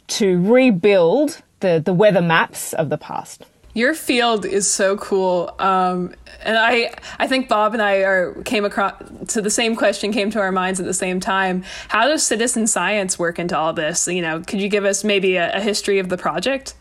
[0.07, 3.43] to rebuild the, the weather maps of the past.
[3.73, 8.63] Your field is so cool, um, and I I think Bob and I are came
[8.63, 8.93] across
[9.33, 11.65] to the same question came to our minds at the same time.
[11.89, 14.07] How does citizen science work into all this?
[14.07, 16.73] You know, could you give us maybe a, a history of the project?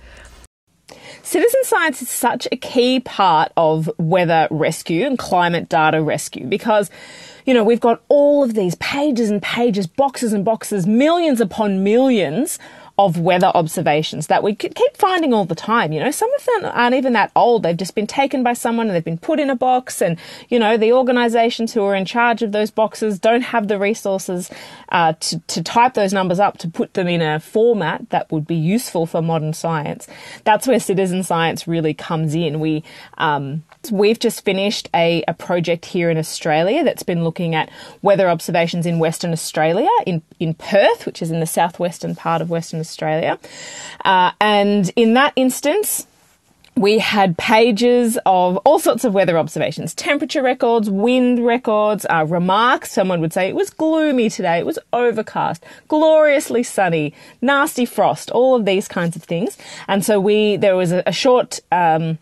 [1.25, 6.91] Citizen science is such a key part of weather rescue and climate data rescue because,
[7.47, 11.83] you know, we've got all of these pages and pages, boxes and boxes, millions upon
[11.83, 12.59] millions
[12.97, 15.93] of weather observations that we keep finding all the time.
[15.93, 17.65] You know, some of them aren't even that old.
[17.65, 20.01] They've just been taken by someone and they've been put in a box.
[20.01, 20.17] And,
[20.49, 24.49] you know, the organizations who are in charge of those boxes don't have the resources
[24.91, 28.47] uh, to, to type those numbers up to put them in a format that would
[28.47, 30.07] be useful for modern science.
[30.45, 32.61] That's where citizen science really comes in.
[32.61, 32.85] We,
[33.19, 37.71] um, We've just finished a, a project here in Australia that's been looking at
[38.03, 42.51] weather observations in Western Australia, in, in Perth, which is in the southwestern part of
[42.51, 43.39] Western Australia.
[44.05, 46.07] Uh, and in that instance,
[46.77, 52.91] we had pages of all sorts of weather observations, temperature records, wind records, uh, remarks.
[52.91, 58.57] Someone would say it was gloomy today, it was overcast, gloriously sunny, nasty frost, all
[58.57, 59.57] of these kinds of things.
[59.87, 62.19] And so we, there was a, a short, um,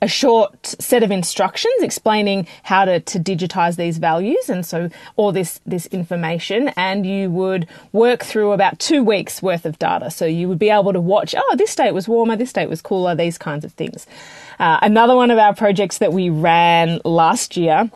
[0.00, 4.48] a short set of instructions explaining how to, to digitize these values.
[4.48, 9.64] And so all this this information and you would work through about two weeks worth
[9.64, 10.10] of data.
[10.10, 12.82] So you would be able to watch oh this it was warmer this it was
[12.82, 14.06] cooler these kinds of things.
[14.58, 17.90] Uh, another one of our projects that we ran last year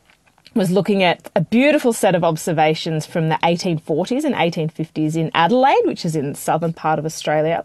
[0.57, 5.85] was looking at a beautiful set of observations from the 1840s and 1850s in Adelaide,
[5.85, 7.65] which is in the southern part of Australia.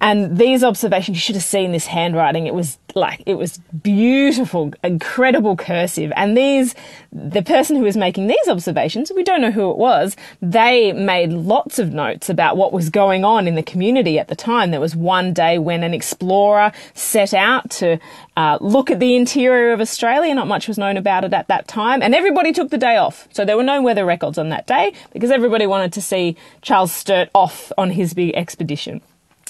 [0.00, 2.46] And these observations, you should have seen this handwriting.
[2.46, 6.12] It was like, it was beautiful, incredible cursive.
[6.16, 6.74] And these,
[7.12, 11.32] the person who was making these observations, we don't know who it was, they made
[11.32, 14.70] lots of notes about what was going on in the community at the time.
[14.70, 17.98] There was one day when an explorer set out to
[18.36, 20.34] uh, look at the interior of Australia.
[20.34, 22.02] Not much was known about it at that time.
[22.02, 23.28] And everybody took the day off.
[23.32, 26.92] So there were no weather records on that day because everybody wanted to see Charles
[26.92, 29.00] Sturt off on his big expedition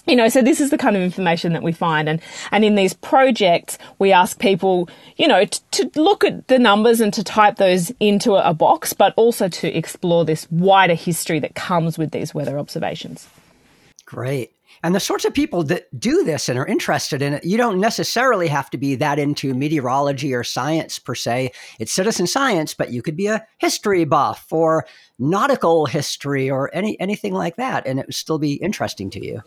[0.07, 2.09] you know, so this is the kind of information that we find.
[2.09, 2.20] And,
[2.51, 7.01] and in these projects, we ask people, you know, t- to look at the numbers
[7.01, 11.55] and to type those into a box, but also to explore this wider history that
[11.55, 13.29] comes with these weather observations.
[14.05, 14.53] Great.
[14.85, 17.81] And the sorts of people that do this and are interested in it, you don't
[17.81, 21.53] necessarily have to be that into meteorology or science per se.
[21.79, 24.85] It's citizen science, but you could be a history buff or
[25.18, 29.42] nautical history or any anything like that, and it would still be interesting to you.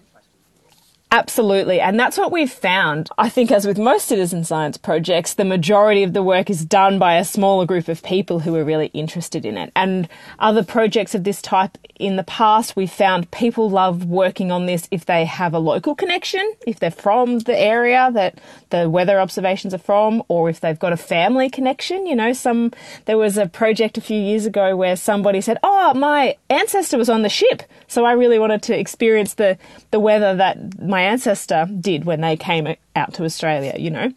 [1.18, 1.82] Absolutely.
[1.82, 3.10] And that's what we've found.
[3.18, 7.00] I think, as with most citizen science projects, the majority of the work is done
[7.00, 9.72] by a smaller group of people who are really interested in it.
[9.76, 14.68] And other projects of this type in the past, we've found people love working on
[14.68, 18.38] this if they have a local connection, if they're from the area that
[18.70, 22.06] the weather observations are from, or if they've got a family connection.
[22.06, 22.72] You know, some,
[23.06, 27.10] there was a project a few years ago where somebody said, Oh, my ancestor was
[27.10, 27.64] on the ship.
[27.88, 29.58] So I really wanted to experience the,
[29.90, 34.12] the weather that my my ancestor did when they came out to Australia, you know.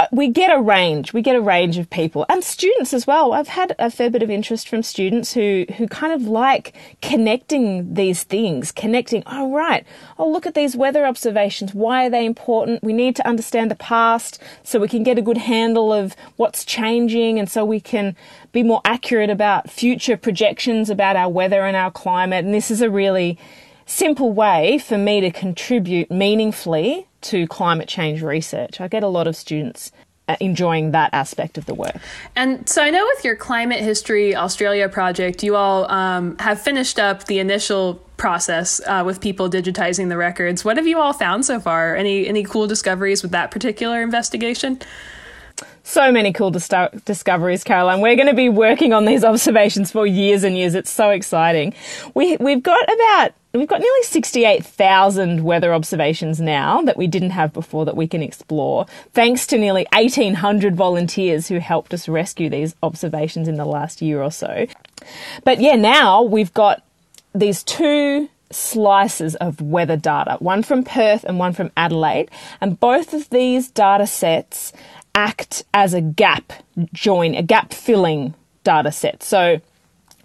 [0.00, 1.12] Uh, we get a range.
[1.12, 3.32] We get a range of people and students as well.
[3.32, 7.94] I've had a fair bit of interest from students who, who kind of like connecting
[7.94, 9.86] these things, connecting, oh, right,
[10.18, 11.74] oh, look at these weather observations.
[11.74, 12.82] Why are they important?
[12.82, 16.64] We need to understand the past so we can get a good handle of what's
[16.64, 18.16] changing and so we can
[18.50, 22.44] be more accurate about future projections about our weather and our climate.
[22.44, 23.38] And this is a really
[23.86, 28.80] simple way for me to contribute meaningfully to climate change research.
[28.80, 29.92] I get a lot of students
[30.26, 31.96] uh, enjoying that aspect of the work.
[32.34, 36.98] And so I know with your Climate History Australia project, you all um, have finished
[36.98, 40.64] up the initial process uh, with people digitizing the records.
[40.64, 41.94] What have you all found so far?
[41.94, 44.80] Any any cool discoveries with that particular investigation?
[45.84, 46.68] So many cool dis-
[47.04, 48.00] discoveries, Caroline.
[48.00, 50.74] We're going to be working on these observations for years and years.
[50.74, 51.74] It's so exciting.
[52.14, 57.52] We, we've got about we've got nearly 68,000 weather observations now that we didn't have
[57.52, 62.74] before that we can explore, thanks to nearly 1,800 volunteers who helped us rescue these
[62.82, 64.66] observations in the last year or so.
[65.44, 66.82] But yeah, now we've got
[67.32, 73.12] these two slices of weather data, one from Perth and one from Adelaide, and both
[73.14, 74.72] of these data sets
[75.14, 76.52] act as a gap
[76.92, 79.22] join, a gap filling data set.
[79.22, 79.60] So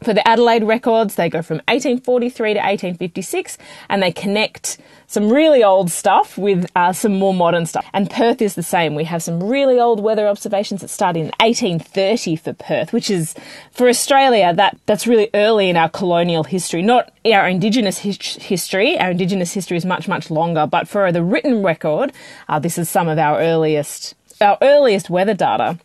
[0.03, 3.57] for the Adelaide records, they go from 1843 to 1856
[3.89, 7.85] and they connect some really old stuff with uh, some more modern stuff.
[7.93, 8.95] And Perth is the same.
[8.95, 13.35] We have some really old weather observations that start in 1830 for Perth, which is
[13.71, 18.97] for Australia that that's really early in our colonial history, not our Indigenous his- history.
[18.99, 22.13] Our Indigenous history is much much longer, but for the written record,
[22.47, 25.79] uh, this is some of our earliest our earliest weather data.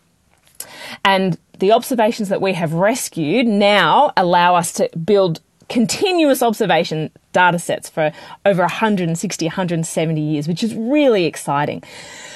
[1.05, 7.59] And the observations that we have rescued now allow us to build continuous observation data
[7.59, 8.13] sets for
[8.47, 11.83] over 160, 170 years, which is really exciting.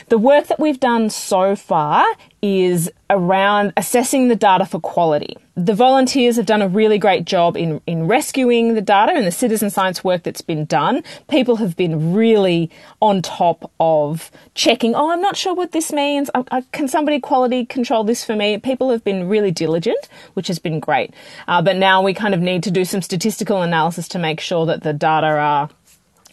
[0.08, 2.04] The work that we've done so far
[2.42, 5.36] is around assessing the data for quality.
[5.54, 9.32] The volunteers have done a really great job in, in rescuing the data and the
[9.32, 11.02] citizen science work that's been done.
[11.28, 12.70] People have been really
[13.02, 16.30] on top of checking, oh, I'm not sure what this means.
[16.34, 18.58] I, I, can somebody quality control this for me?
[18.58, 21.12] People have been really diligent, which has been great.
[21.48, 24.64] Uh, but now we kind of need to do some statistical analysis to make sure
[24.66, 25.70] that the data are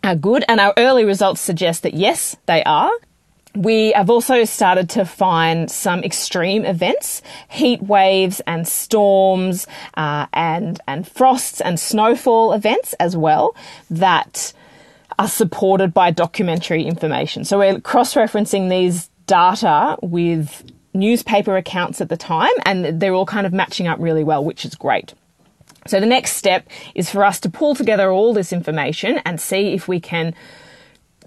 [0.04, 2.92] are good, and our early results suggest that yes, they are.
[3.56, 9.66] We have also started to find some extreme events, heat waves and storms,
[9.96, 13.56] uh, and and frosts and snowfall events as well
[13.90, 14.54] that
[15.18, 17.46] are supported by documentary information.
[17.46, 23.48] So we're cross-referencing these data with newspaper accounts at the time, and they're all kind
[23.48, 25.14] of matching up really well, which is great.
[25.88, 29.74] So the next step is for us to pull together all this information and see
[29.74, 30.34] if we can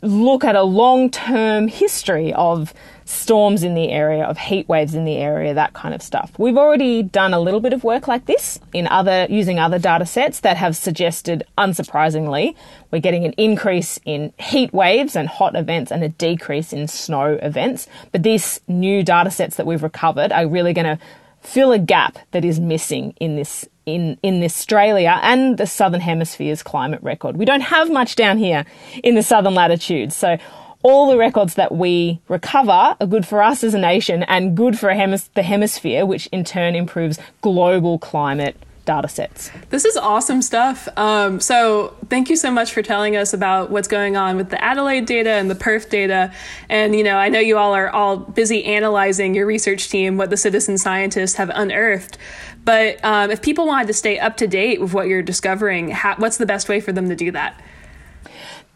[0.02, 5.04] look at a long term history of storms in the area, of heat waves in
[5.04, 6.32] the area, that kind of stuff.
[6.38, 10.04] We've already done a little bit of work like this in other using other data
[10.06, 12.56] sets that have suggested, unsurprisingly,
[12.90, 17.38] we're getting an increase in heat waves and hot events and a decrease in snow
[17.42, 17.86] events.
[18.10, 21.04] But these new data sets that we've recovered are really going to
[21.40, 26.62] fill a gap that is missing in this in in Australia and the southern hemisphere's
[26.62, 27.36] climate record.
[27.36, 28.64] We don't have much down here
[29.02, 30.38] in the southern latitudes, so
[30.82, 34.78] all the records that we recover are good for us as a nation and good
[34.78, 38.56] for hemis- the hemisphere, which in turn improves global climate
[38.88, 39.50] data sets.
[39.68, 40.88] This is awesome stuff.
[40.96, 44.64] Um, so, thank you so much for telling us about what's going on with the
[44.64, 46.32] Adelaide data and the Perth data.
[46.70, 50.30] And, you know, I know you all are all busy analyzing your research team, what
[50.30, 52.16] the citizen scientists have unearthed.
[52.64, 56.16] But um, if people wanted to stay up to date with what you're discovering, how,
[56.16, 57.60] what's the best way for them to do that?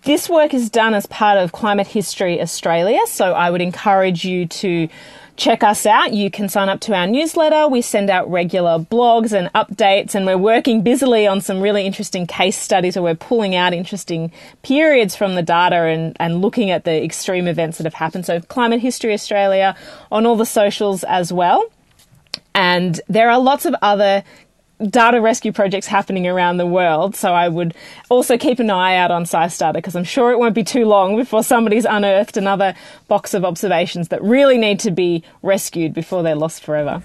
[0.04, 4.46] This work is done as part of Climate History Australia, so I would encourage you
[4.46, 4.88] to
[5.36, 6.12] check us out.
[6.12, 7.68] You can sign up to our newsletter.
[7.68, 12.26] We send out regular blogs and updates, and we're working busily on some really interesting
[12.26, 16.84] case studies where we're pulling out interesting periods from the data and, and looking at
[16.84, 18.26] the extreme events that have happened.
[18.26, 19.76] So, Climate History Australia
[20.10, 21.64] on all the socials as well.
[22.54, 24.22] And there are lots of other
[24.90, 27.16] data rescue projects happening around the world.
[27.16, 27.74] So I would
[28.08, 31.16] also keep an eye out on SciStarter because I'm sure it won't be too long
[31.16, 32.74] before somebody's unearthed another
[33.08, 37.02] box of observations that really need to be rescued before they're lost forever.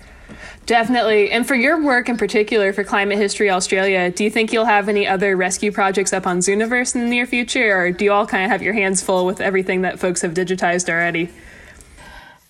[0.65, 1.31] Definitely.
[1.31, 4.89] And for your work in particular for Climate History Australia, do you think you'll have
[4.89, 8.27] any other rescue projects up on Zooniverse in the near future, or do you all
[8.27, 11.29] kind of have your hands full with everything that folks have digitized already?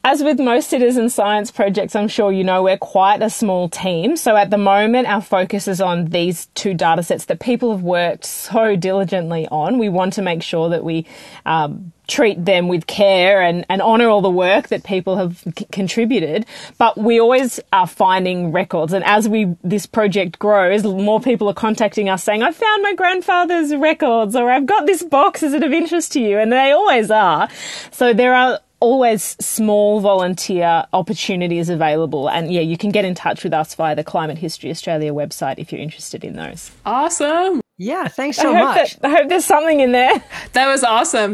[0.10, 4.16] As with most citizen science projects, I'm sure you know we're quite a small team.
[4.16, 7.84] So at the moment, our focus is on these two data sets that people have
[7.84, 9.80] worked so diligently on.
[9.80, 11.06] We want to make sure that we
[11.46, 15.68] um, treat them with care and, and honour all the work that people have c-
[15.74, 16.46] contributed.
[16.78, 18.94] But we always are finding records.
[18.94, 22.96] And as we this project grows, more people are contacting us saying, I found my
[22.96, 25.44] grandfather's records or I've got this box.
[25.44, 26.40] Is it of interest to you?
[26.40, 27.50] And they always are.
[27.92, 32.30] So there are always small volunteer opportunities available.
[32.30, 35.56] And yeah, you can get in touch with us via the Climate History Australia website
[35.58, 36.72] if you're interested in those.
[36.86, 37.62] Awesome.
[37.78, 38.98] Yeah, thanks so I much.
[38.98, 40.24] That, I hope there's something in there.
[40.54, 41.34] That was awesome.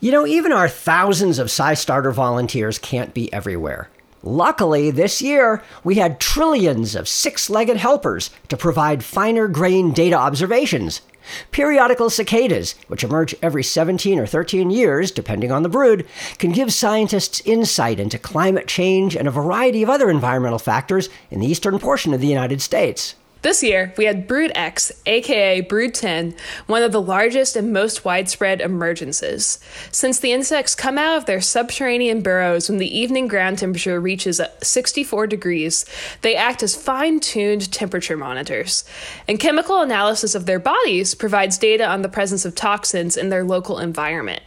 [0.00, 3.88] You know, even our thousands of SciStarter volunteers can't be everywhere.
[4.24, 10.16] Luckily, this year, we had trillions of six legged helpers to provide finer grained data
[10.16, 11.02] observations.
[11.50, 16.06] Periodical cicadas, which emerge every 17 or 13 years, depending on the brood,
[16.38, 21.40] can give scientists insight into climate change and a variety of other environmental factors in
[21.40, 23.14] the eastern portion of the United States.
[23.42, 26.36] This year, we had Brood X, aka Brood 10,
[26.68, 29.58] one of the largest and most widespread emergences.
[29.92, 34.38] Since the insects come out of their subterranean burrows when the evening ground temperature reaches
[34.38, 35.84] uh, 64 degrees,
[36.20, 38.84] they act as fine tuned temperature monitors.
[39.26, 43.42] And chemical analysis of their bodies provides data on the presence of toxins in their
[43.42, 44.42] local environment.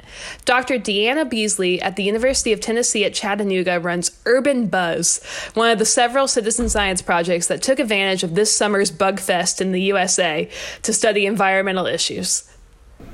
[0.45, 0.79] Dr.
[0.79, 5.21] Deanna Beasley at the University of Tennessee at Chattanooga runs Urban Buzz,
[5.53, 9.61] one of the several citizen science projects that took advantage of this summer's Bug Fest
[9.61, 10.49] in the USA
[10.83, 12.49] to study environmental issues.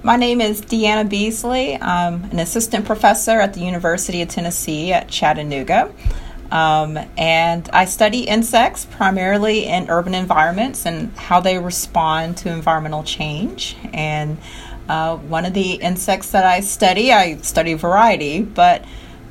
[0.03, 1.75] My name is Deanna Beasley.
[1.75, 5.93] I'm an assistant professor at the University of Tennessee at Chattanooga.
[6.51, 13.03] Um, and I study insects primarily in urban environments and how they respond to environmental
[13.03, 13.77] change.
[13.93, 14.37] And
[14.89, 18.83] uh, one of the insects that I study, I study variety, but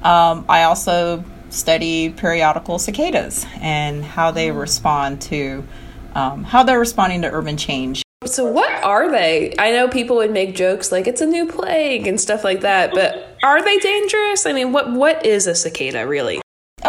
[0.03, 5.67] um, I also study periodical cicadas and how they respond to
[6.15, 8.03] um, how they're responding to urban change.
[8.27, 9.55] So, what are they?
[9.59, 12.93] I know people would make jokes like it's a new plague and stuff like that,
[12.93, 14.45] but are they dangerous?
[14.45, 16.41] I mean, what what is a cicada really?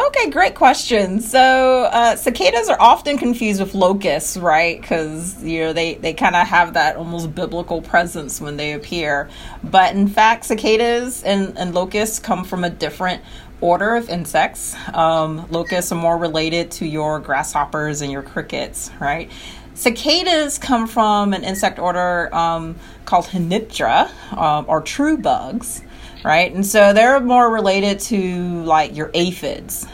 [0.08, 1.20] Okay, great question.
[1.20, 4.82] So uh, cicadas are often confused with locusts, right?
[4.82, 9.30] Because you know they they kind of have that almost biblical presence when they appear.
[9.64, 13.22] But in fact, cicadas and, and locusts come from a different
[13.60, 14.76] order of insects.
[14.92, 19.30] Um, locusts are more related to your grasshoppers and your crickets, right?
[19.76, 22.76] Cicadas come from an insect order um,
[23.06, 25.84] called Hemiptera, um, or true bugs,
[26.24, 26.54] right?
[26.54, 29.86] And so they're more related to like your aphids.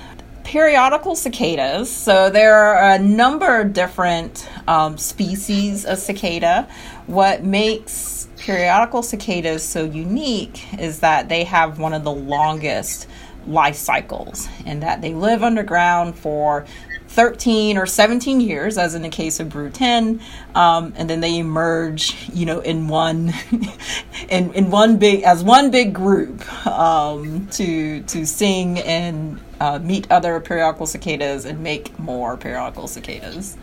[0.44, 1.92] Periodical cicadas.
[1.92, 6.68] So there are a number of different um, species of cicada.
[7.08, 13.08] What makes periodical cicadas so unique is that they have one of the longest
[13.48, 16.66] life cycles and that they live underground for
[17.18, 20.22] 13 or 17 years, as in the case of Brood 10,
[20.54, 23.34] um, and then they emerge, you know, in one,
[24.30, 30.12] in, in one big, as one big group um, to to sing and uh, meet
[30.12, 33.58] other periodical cicadas and make more periodical cicadas.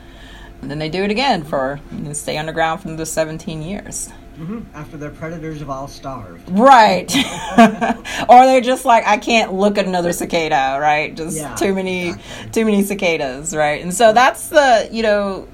[0.60, 4.10] And then they do it again for you know, stay underground for another 17 years.
[4.38, 4.60] Mm-hmm.
[4.74, 6.48] After their predators have all starved.
[6.50, 7.14] Right.
[8.28, 11.14] or they're just like, I can't look at another cicada, right?
[11.14, 12.50] Just Yeah, too many exactly.
[12.50, 13.80] too many cicadas, right?
[13.80, 15.46] And so that's the you know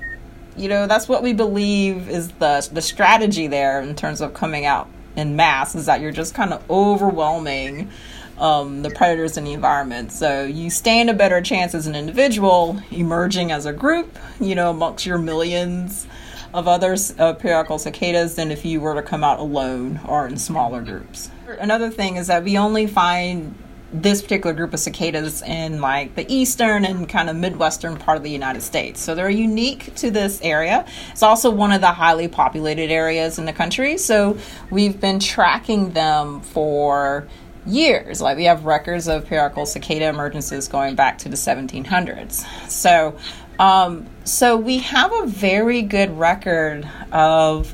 [0.57, 4.67] you know, that's what we believe is the the strategy there in terms of coming
[4.67, 7.91] out in mass is that you're just kind of overwhelming
[8.39, 10.13] um, the predators in the environment.
[10.13, 14.71] So you stand a better chance as an individual emerging as a group, you know,
[14.71, 16.07] amongst your millions
[16.53, 20.37] of other uh, periodical cicadas than if you were to come out alone or in
[20.37, 21.31] smaller groups.
[21.59, 23.55] Another thing is that we only find
[23.93, 28.23] this particular group of cicadas in like the eastern and kind of midwestern part of
[28.23, 29.01] the United States.
[29.01, 30.87] So they're unique to this area.
[31.11, 33.99] It's also one of the highly populated areas in the country.
[33.99, 34.39] So
[34.71, 37.27] we've been tracking them for
[37.67, 38.21] years.
[38.21, 42.71] Like we have records of periodical cicada emergences going back to the 1700s.
[42.71, 43.17] So
[43.59, 47.73] um, so we have a very good record of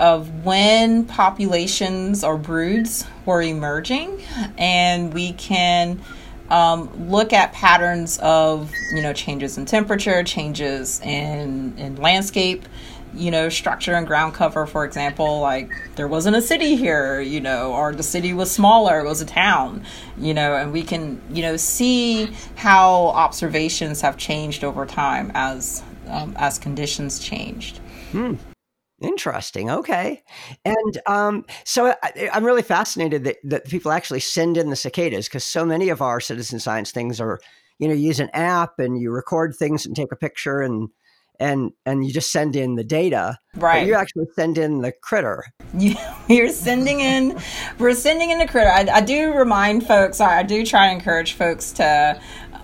[0.00, 4.22] of when populations or broods were emerging,
[4.56, 6.00] and we can
[6.48, 12.64] um, look at patterns of you know changes in temperature, changes in in landscape,
[13.16, 14.66] you know structure and ground cover.
[14.66, 19.00] For example, like there wasn't a city here, you know, or the city was smaller,
[19.00, 19.84] it was a town,
[20.18, 25.82] you know, and we can you know see how observations have changed over time as
[26.08, 27.80] um, as conditions changed.
[29.02, 29.70] Interesting.
[29.70, 30.22] Okay.
[30.64, 35.28] And um, so I, I'm really fascinated that, that people actually send in the cicadas
[35.28, 37.38] because so many of our citizen science things are,
[37.78, 40.88] you know, use an app and you record things and take a picture and
[41.40, 43.38] and and you just send in the data.
[43.56, 43.86] Right.
[43.86, 45.44] you actually send in the critter.
[45.74, 45.94] You,
[46.28, 47.38] you're sending in,
[47.78, 48.70] we're sending in the critter.
[48.70, 52.20] I, I do remind folks, I do try to encourage folks to,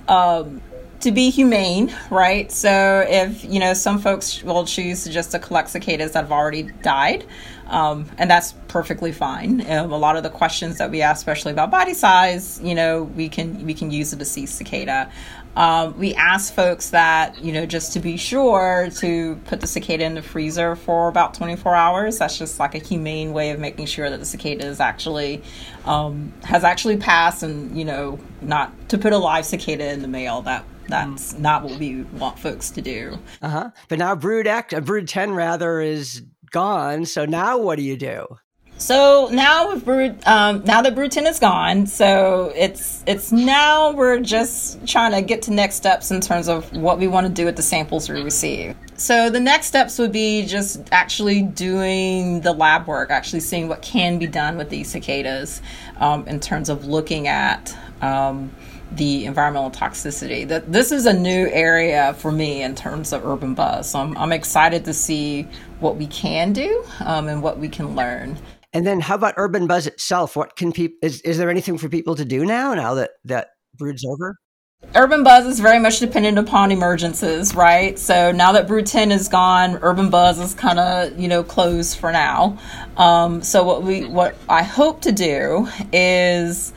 [0.08, 0.60] um,
[1.00, 2.50] to be humane, right?
[2.52, 6.32] So if you know, some folks will choose to just to collect cicadas that have
[6.32, 7.26] already died,
[7.66, 9.68] um, and that's perfectly fine.
[9.70, 13.02] Um, a lot of the questions that we ask, especially about body size, you know,
[13.02, 15.10] we can we can use a deceased cicada.
[15.56, 20.04] Um, we ask folks that you know just to be sure to put the cicada
[20.04, 22.18] in the freezer for about 24 hours.
[22.18, 25.42] That's just like a humane way of making sure that the cicada is actually
[25.84, 30.08] um, has actually passed, and you know not to put a live cicada in the
[30.08, 30.42] mail.
[30.42, 33.18] That that's not what we want folks to do.
[33.42, 33.70] Uh huh.
[33.88, 37.04] But now Brood X, Brood Ten rather, is gone.
[37.04, 38.26] So now what do you do?
[38.82, 43.92] So now with Brood, um, now that Brood 10 is gone, so it's it's now
[43.92, 47.32] we're just trying to get to next steps in terms of what we want to
[47.32, 48.74] do with the samples we receive.
[48.96, 53.82] So the next steps would be just actually doing the lab work, actually seeing what
[53.82, 55.62] can be done with these cicadas
[55.98, 57.76] um, in terms of looking at.
[58.00, 58.50] Um,
[58.90, 60.46] the environmental toxicity.
[60.46, 63.88] That this is a new area for me in terms of urban buzz.
[63.88, 65.44] So I'm, I'm excited to see
[65.80, 68.36] what we can do um, and what we can learn.
[68.72, 70.36] And then how about Urban Buzz itself?
[70.36, 70.96] What can people?
[71.02, 72.74] Is is there anything for people to do now?
[72.74, 74.36] Now that that Brood's over?
[74.94, 77.98] Urban Buzz is very much dependent upon emergences, right?
[77.98, 81.98] So now that Brood 10 is gone, Urban Buzz is kind of, you know, closed
[81.98, 82.58] for now.
[82.98, 86.74] Um, so what we, what I hope to do is,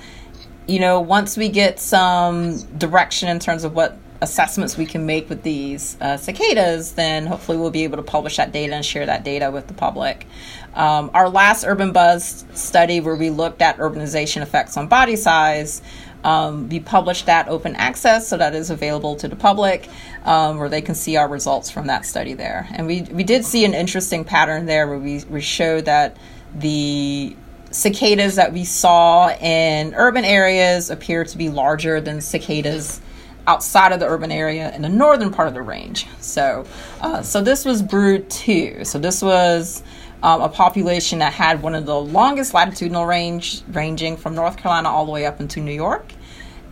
[0.66, 5.30] you know, once we get some direction in terms of what assessments we can make
[5.30, 9.06] with these uh, cicadas, then hopefully we'll be able to publish that data and share
[9.06, 10.28] that data with the public.
[10.74, 15.82] Um, our last Urban Buzz study, where we looked at urbanization effects on body size,
[16.26, 19.88] um, we published that open access, so that is available to the public,
[20.26, 22.68] um, where they can see our results from that study there.
[22.72, 26.18] And we, we did see an interesting pattern there where we, we showed that
[26.56, 27.36] the
[27.70, 33.02] cicadas that we saw in urban areas appear to be larger than cicadas
[33.48, 36.08] outside of the urban area in the northern part of the range.
[36.20, 36.66] So,
[37.02, 38.86] uh, so this was Brood 2.
[38.86, 39.84] So this was
[40.24, 44.90] um, a population that had one of the longest latitudinal range, ranging from North Carolina
[44.90, 46.12] all the way up into New York.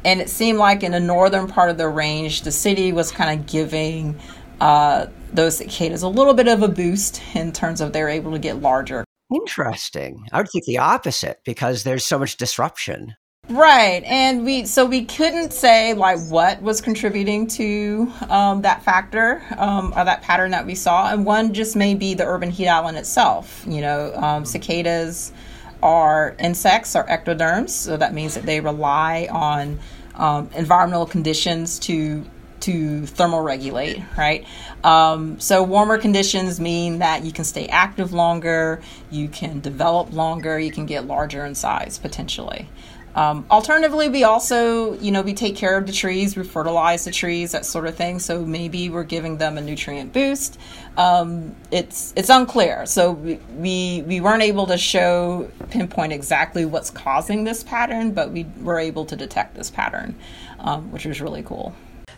[0.06, 3.40] And it seemed like in the northern part of the range, the city was kind
[3.40, 4.20] of giving
[4.60, 8.40] uh, those cicadas a little bit of a boost in terms of they're able to
[8.40, 9.06] get larger.
[9.34, 10.26] Interesting.
[10.32, 13.16] I would think the opposite because there's so much disruption.
[13.50, 19.44] Right, and we so we couldn't say like what was contributing to um, that factor
[19.58, 22.70] um, or that pattern that we saw, and one just may be the urban heat
[22.70, 23.66] island itself.
[23.68, 25.34] You know, um, cicadas
[25.82, 29.78] are insects or ectotherms, so that means that they rely on
[30.16, 32.24] um, environmental conditions to
[32.62, 34.46] to thermoregulate, right?
[34.86, 38.82] Um, so warmer conditions mean that you can stay active longer,
[39.12, 42.70] you can develop longer, you can get larger in size potentially.
[43.16, 47.12] Um, alternatively, we also, you know, we take care of the trees, we fertilize the
[47.12, 48.20] trees, that sort of thing.
[48.20, 50.60] So maybe we're giving them a nutrient boost.
[50.98, 52.86] Um, it's it's unclear.
[52.86, 58.32] So we, we we weren't able to show pinpoint exactly what's causing this pattern, but
[58.32, 60.16] we were able to detect this pattern,
[60.60, 61.76] um, which was really cool.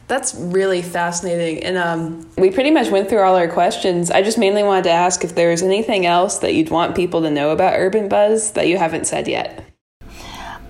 [0.08, 1.64] That's really fascinating.
[1.64, 4.12] And um, we pretty much went through all our questions.
[4.12, 7.24] I just mainly wanted to ask if there was anything else that you'd want people
[7.24, 9.65] to know about Urban Buzz that you haven't said yet.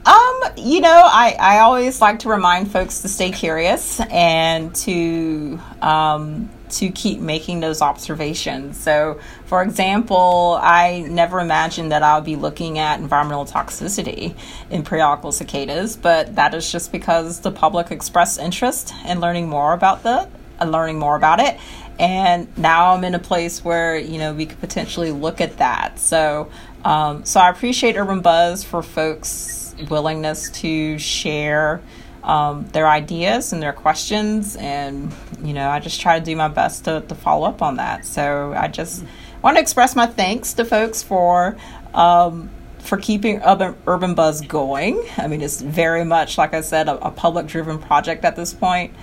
[0.05, 5.59] Um, you know, I, I always like to remind folks to stay curious and to
[5.81, 8.77] um, to keep making those observations.
[8.77, 14.37] So, for example, I never imagined that I would be looking at environmental toxicity
[14.69, 19.73] in periodical cicadas, but that is just because the public expressed interest in learning more
[19.73, 20.29] about the
[20.61, 21.57] uh, learning more about it.
[21.97, 25.97] And now I'm in a place where you know we could potentially look at that.
[25.97, 26.51] So,
[26.83, 31.81] um, so I appreciate Urban Buzz for folks willingness to share
[32.23, 34.55] um, their ideas and their questions.
[34.55, 35.13] And,
[35.43, 38.05] you know, I just try to do my best to, to follow up on that.
[38.05, 39.03] So I just
[39.41, 41.55] want to express my thanks to folks for.
[41.93, 42.49] Um,
[42.79, 45.03] for keeping Urban, Urban Buzz going.
[45.17, 48.53] I mean, it's very much, like I said, a, a public driven project at this
[48.53, 48.93] point.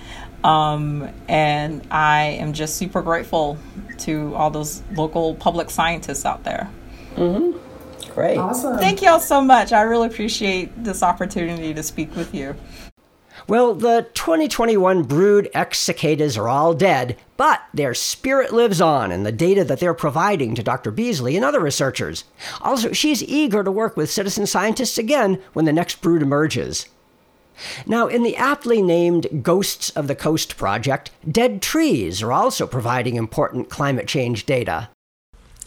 [0.43, 3.57] Um, and I am just super grateful
[3.99, 6.69] to all those local public scientists out there.
[7.15, 7.57] Mm-hmm.
[8.13, 8.37] Great.
[8.37, 8.77] Awesome.
[8.77, 9.73] Thank you all so much.
[9.73, 12.55] I really appreciate this opportunity to speak with you.
[13.47, 19.23] Well, the 2021 brood X cicadas are all dead, but their spirit lives on in
[19.23, 20.91] the data that they're providing to Dr.
[20.91, 22.23] Beasley and other researchers.
[22.61, 26.87] Also, she's eager to work with citizen scientists again when the next brood emerges.
[27.85, 33.15] Now, in the aptly named Ghosts of the Coast project, dead trees are also providing
[33.15, 34.89] important climate change data.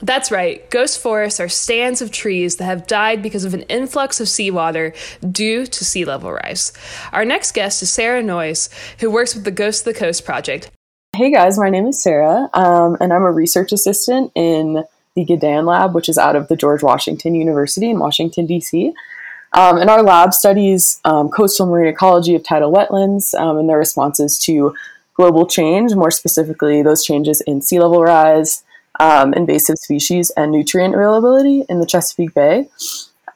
[0.02, 0.68] That's right.
[0.70, 4.92] Ghost forests are stands of trees that have died because of an influx of seawater
[5.30, 6.72] due to sea level rise.
[7.12, 8.68] Our next guest is Sarah Noyes,
[9.00, 10.70] who works with the Ghost of the Coast project.
[11.16, 14.84] Hey guys, my name is Sarah, um, and I'm a research assistant in
[15.14, 18.92] the Gedan Lab, which is out of the George Washington University in Washington, D.C.
[19.54, 23.78] Um, and our lab studies um, coastal marine ecology of tidal wetlands um, and their
[23.78, 24.74] responses to
[25.14, 28.62] global change, more specifically, those changes in sea level rise,
[29.00, 32.68] um, invasive species and nutrient availability in the Chesapeake Bay.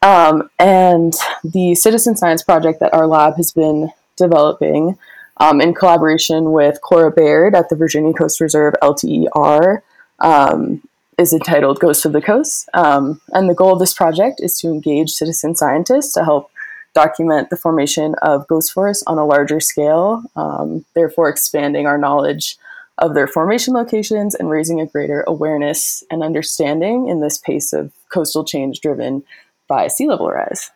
[0.01, 4.97] Um, and the citizen science project that our lab has been developing
[5.37, 9.81] um, in collaboration with Cora Baird at the Virginia Coast Reserve LTER
[10.19, 10.81] um,
[11.17, 12.69] is entitled Ghosts of the Coast.
[12.73, 16.51] Um, and the goal of this project is to engage citizen scientists to help
[16.93, 22.57] document the formation of ghost forests on a larger scale, um, therefore expanding our knowledge
[22.97, 27.91] of their formation locations and raising a greater awareness and understanding in this pace of
[28.09, 29.23] coastal change driven
[29.67, 30.71] by sea level rise.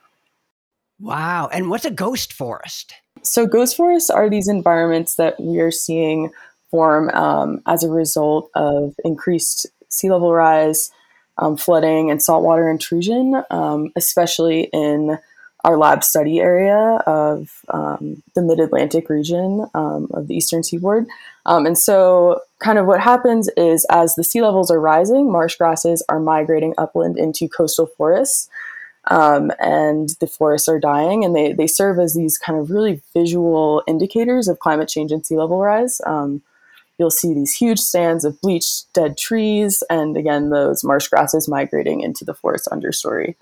[0.99, 1.49] Wow.
[1.51, 2.93] And what's a ghost forest?
[3.21, 6.31] So, ghost forests are these environments that we are seeing
[6.71, 10.91] form um, as a result of increased sea level rise,
[11.37, 15.17] um, flooding, and saltwater intrusion, um, especially in
[15.63, 21.07] our lab study area of um, the mid Atlantic region um, of the eastern seaboard.
[21.45, 25.55] Um, and so, kind of what happens is as the sea levels are rising, marsh
[25.55, 28.49] grasses are migrating upland into coastal forests.
[29.11, 33.01] Um, and the forests are dying, and they, they serve as these kind of really
[33.13, 36.01] visual indicators of climate change and sea level rise.
[36.07, 36.41] Um,
[36.97, 42.01] you'll see these huge stands of bleached dead trees, and again, those marsh grasses migrating
[42.01, 43.35] into the forest understory.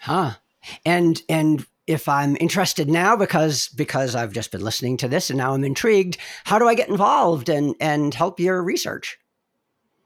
[0.00, 0.36] Huh
[0.84, 5.38] and and if I'm interested now because because I've just been listening to this and
[5.38, 9.18] now I'm intrigued, how do I get involved and and help your research?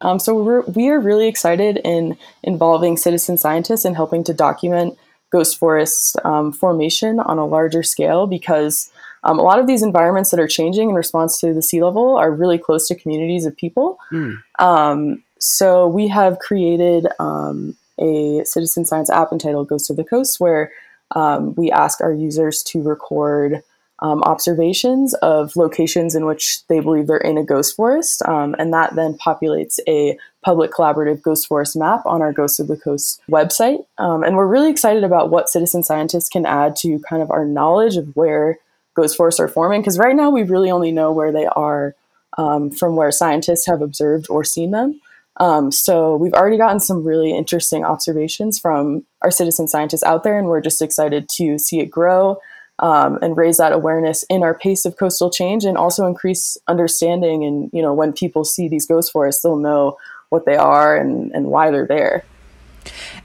[0.01, 4.99] Um, so we're we are really excited in involving citizen scientists and helping to document
[5.31, 8.91] ghost forest um, formation on a larger scale because
[9.25, 12.17] um, a lot of these environments that are changing in response to the sea level
[12.17, 13.99] are really close to communities of people.
[14.13, 15.23] Mm.
[15.39, 20.71] so we have created um, a citizen science app entitled Ghost of the Coast, where
[21.13, 23.63] um, we ask our users to record
[24.01, 28.23] um, observations of locations in which they believe they're in a ghost forest.
[28.27, 32.69] Um, and that then populates a public collaborative ghost forest map on our Ghost of
[32.69, 33.85] the Coast website.
[33.99, 37.45] Um, and we're really excited about what citizen scientists can add to kind of our
[37.45, 38.59] knowledge of where
[38.95, 41.97] ghost forests are forming, because right now we really only know where they are
[42.37, 45.01] um, from where scientists have observed or seen them.
[45.39, 50.39] Um, so we've already gotten some really interesting observations from our citizen scientists out there,
[50.39, 52.41] and we're just excited to see it grow
[52.81, 57.45] um, and raise that awareness in our pace of coastal change, and also increase understanding.
[57.45, 59.97] And you know, when people see these ghost forests, they'll know
[60.29, 62.25] what they are and, and why they're there.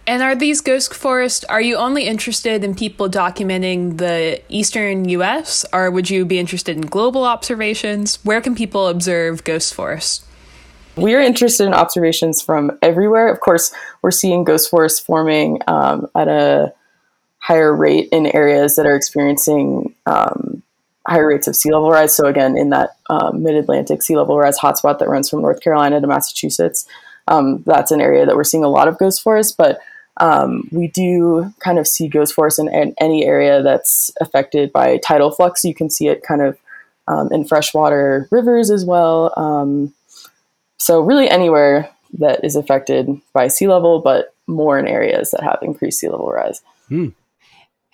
[0.06, 5.66] And are these ghost forests, are you only interested in people documenting the eastern US,
[5.72, 8.24] or would you be interested in global observations?
[8.26, 10.26] Where can people observe ghost forests?
[10.96, 13.28] We are interested in observations from everywhere.
[13.28, 16.74] Of course, we're seeing ghost forests forming um, at a
[17.40, 20.62] higher rate in areas that are experiencing um,
[21.08, 22.16] higher rates of sea level rise.
[22.16, 25.62] So, again, in that um, mid Atlantic sea level rise hotspot that runs from North
[25.62, 26.88] Carolina to Massachusetts,
[27.28, 29.52] um, that's an area that we're seeing a lot of ghost forests.
[29.52, 29.80] But
[30.18, 34.98] um, we do kind of see ghost forests in, in, any area that's affected by
[34.98, 35.66] tidal flux.
[35.66, 36.58] You can see it kind of
[37.08, 39.34] um, in freshwater rivers as well.
[39.36, 39.94] Um,
[40.84, 45.60] so, really, anywhere that is affected by sea level, but more in areas that have
[45.62, 46.62] increased sea level rise.
[46.90, 47.10] Hmm.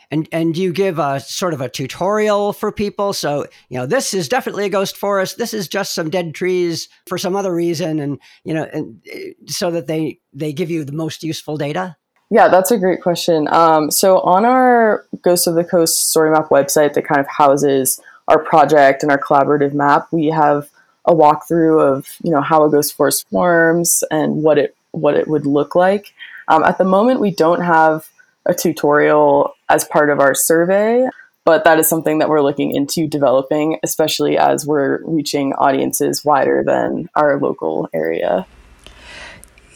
[0.09, 3.13] And and you give a sort of a tutorial for people?
[3.13, 5.37] So you know this is definitely a ghost forest.
[5.37, 9.33] This is just some dead trees for some other reason and you know and eh,
[9.45, 11.95] so that they they give you the most useful data?
[12.31, 13.47] Yeah that's a great question.
[13.51, 18.01] Um, so on our ghost of the coast story map website that kind of houses
[18.27, 20.71] our project and our collaborative map we have
[21.09, 25.27] a walkthrough of you know how a ghost forest forms and what it what it
[25.27, 26.13] would look like
[26.49, 28.09] um, at the moment we don't have
[28.45, 31.07] a tutorial as part of our survey,
[31.45, 36.63] but that is something that we're looking into developing, especially as we're reaching audiences wider
[36.65, 38.45] than our local area.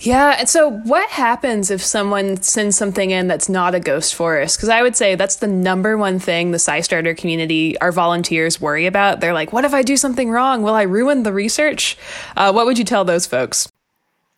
[0.04, 0.36] Yeah.
[0.38, 4.58] And so, what happens if someone sends something in that's not a ghost forest?
[4.58, 8.86] Because I would say that's the number one thing the SciStarter community, our volunteers, worry
[8.86, 9.22] about.
[9.22, 10.62] They're like, what if I do something wrong?
[10.62, 11.98] Will I ruin the research?
[12.36, 13.72] Uh, what would you tell those folks?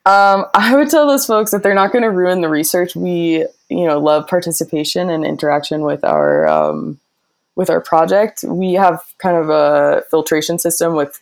[0.06, 2.96] Um, I would tell those folks that they're not going to ruin the research.
[2.96, 7.00] We, you know, love participation and interaction with our um,
[7.56, 8.44] with our project.
[8.48, 11.20] We have kind of a filtration system with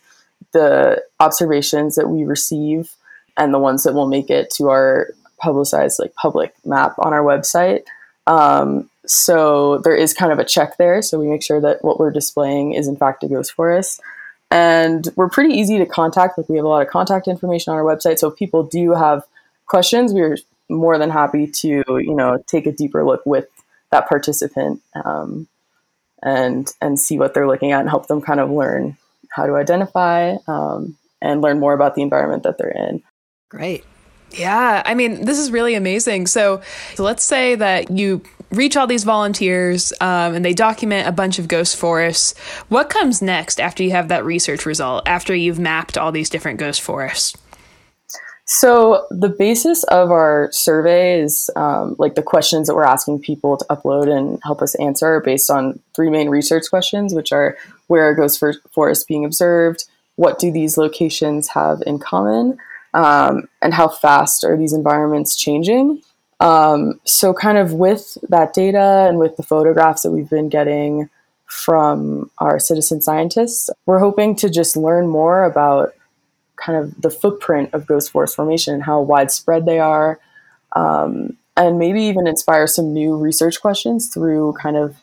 [0.52, 2.90] the observations that we receive
[3.36, 5.08] and the ones that will make it to our
[5.38, 7.82] publicized like public map on our website.
[8.26, 11.02] Um, so there is kind of a check there.
[11.02, 14.00] So we make sure that what we're displaying is in fact a ghost forest
[14.50, 16.38] and we're pretty easy to contact.
[16.38, 18.92] Like we have a lot of contact information on our website, so if people do
[18.92, 19.24] have
[19.66, 20.36] questions, we're
[20.68, 23.48] more than happy to you know take a deeper look with
[23.90, 25.48] that participant um,
[26.22, 28.96] and and see what they're looking at and help them kind of learn
[29.30, 33.02] how to identify um, and learn more about the environment that they're in.
[33.54, 33.84] Great.
[34.32, 36.26] Yeah, I mean, this is really amazing.
[36.26, 36.60] So,
[36.96, 41.38] so let's say that you reach all these volunteers um, and they document a bunch
[41.38, 42.36] of ghost forests.
[42.68, 46.58] What comes next after you have that research result, after you've mapped all these different
[46.58, 47.36] ghost forests?
[48.44, 53.56] So, the basis of our survey is um, like the questions that we're asking people
[53.56, 57.56] to upload and help us answer are based on three main research questions, which are
[57.86, 58.42] where are ghost
[58.72, 59.84] forests being observed?
[60.16, 62.58] What do these locations have in common?
[62.94, 66.00] Um, and how fast are these environments changing?
[66.40, 71.10] Um, so, kind of with that data and with the photographs that we've been getting
[71.46, 75.94] from our citizen scientists, we're hoping to just learn more about
[76.56, 80.20] kind of the footprint of ghost forest formation and how widespread they are,
[80.76, 84.96] um, and maybe even inspire some new research questions through kind of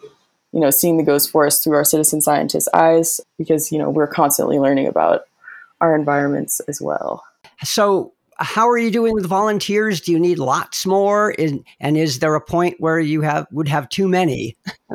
[0.53, 4.07] you know seeing the ghost forest through our citizen scientists' eyes because you know we're
[4.07, 5.23] constantly learning about
[5.81, 7.23] our environments as well.
[7.63, 10.01] So how are you doing with volunteers?
[10.01, 11.35] Do you need lots more?
[11.37, 14.57] and is there a point where you have would have too many?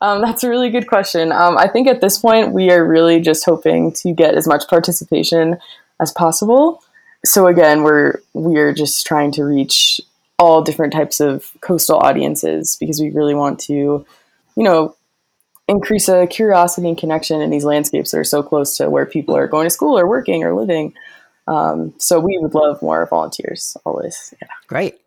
[0.00, 1.32] um, that's a really good question.
[1.32, 4.68] Um, I think at this point we are really just hoping to get as much
[4.68, 5.56] participation
[6.00, 6.82] as possible.
[7.24, 10.00] So again, we're we're just trying to reach
[10.38, 14.06] all different types of coastal audiences because we really want to,
[14.56, 14.94] you know,
[15.66, 19.36] increase a curiosity and connection in these landscapes that are so close to where people
[19.36, 20.94] are going to school or working or living.
[21.48, 24.34] Um, so we would love more volunteers always.
[24.40, 24.48] Yeah.
[24.66, 25.00] Great.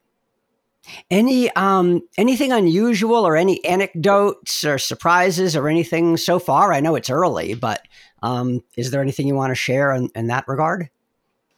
[1.12, 6.74] Any um anything unusual or any anecdotes or surprises or anything so far?
[6.74, 7.88] I know it's early, but
[8.24, 10.90] um, is there anything you want to share in, in that regard?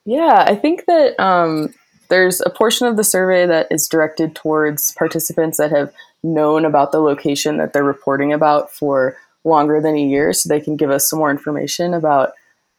[0.06, 1.74] Yeah, I think that um,
[2.10, 6.92] there's a portion of the survey that is directed towards participants that have known about
[6.92, 10.92] the location that they're reporting about for longer than a year, so they can give
[10.92, 12.34] us some more information about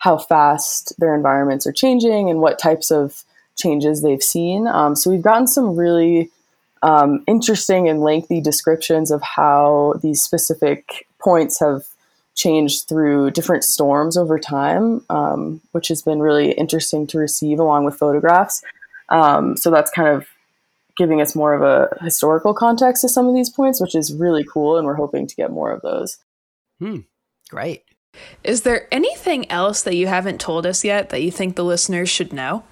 [0.05, 3.25] how fast their environments are changing and what types of
[3.57, 4.67] changes they've seen.
[4.67, 6.31] Um, so we've gotten some really
[6.83, 11.85] um, interesting and lengthy descriptions of how these specific points have
[12.35, 17.87] changed through different storms over time, um, which has been really interesting to receive along
[17.87, 18.63] with photographs.
[19.09, 20.27] Um, so that's kind of
[20.99, 24.45] giving us more of a historical context to some of these points, which is really
[24.45, 26.19] cool, and we're hoping to get more of those.
[26.79, 26.99] Hmm,
[27.49, 27.85] great.
[28.43, 32.09] Is there anything else that you haven't told us yet that you think the listeners
[32.09, 32.65] should know?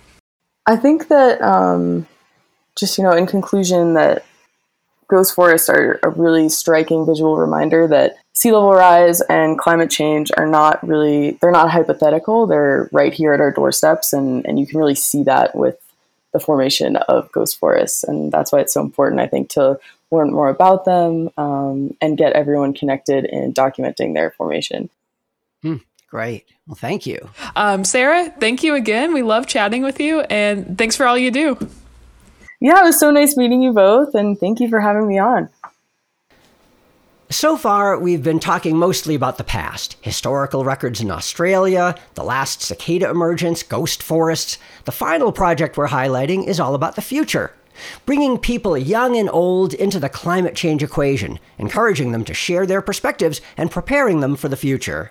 [0.67, 2.07] I think that um,
[2.77, 4.25] just, you know, in conclusion, that
[5.09, 10.31] ghost forests are a really striking visual reminder that sea level rise and climate change
[10.37, 12.47] are not really they're not hypothetical.
[12.47, 15.79] They're right here at our doorsteps and, and you can really see that with
[16.33, 18.05] the formation of ghost forests.
[18.05, 19.79] And that's why it's so important i think to
[20.11, 24.89] learn more about them um, and get everyone connected in documenting their formation
[25.63, 25.77] hmm,
[26.09, 30.77] great well thank you um, sarah thank you again we love chatting with you and
[30.79, 31.57] thanks for all you do
[32.63, 35.49] yeah, it was so nice meeting you both, and thank you for having me on.
[37.29, 42.63] So far, we've been talking mostly about the past historical records in Australia, the last
[42.63, 44.59] cicada emergence, ghost forests.
[44.85, 47.53] The final project we're highlighting is all about the future
[48.07, 52.83] bringing people young and old into the climate change equation, encouraging them to share their
[52.83, 55.11] perspectives, and preparing them for the future.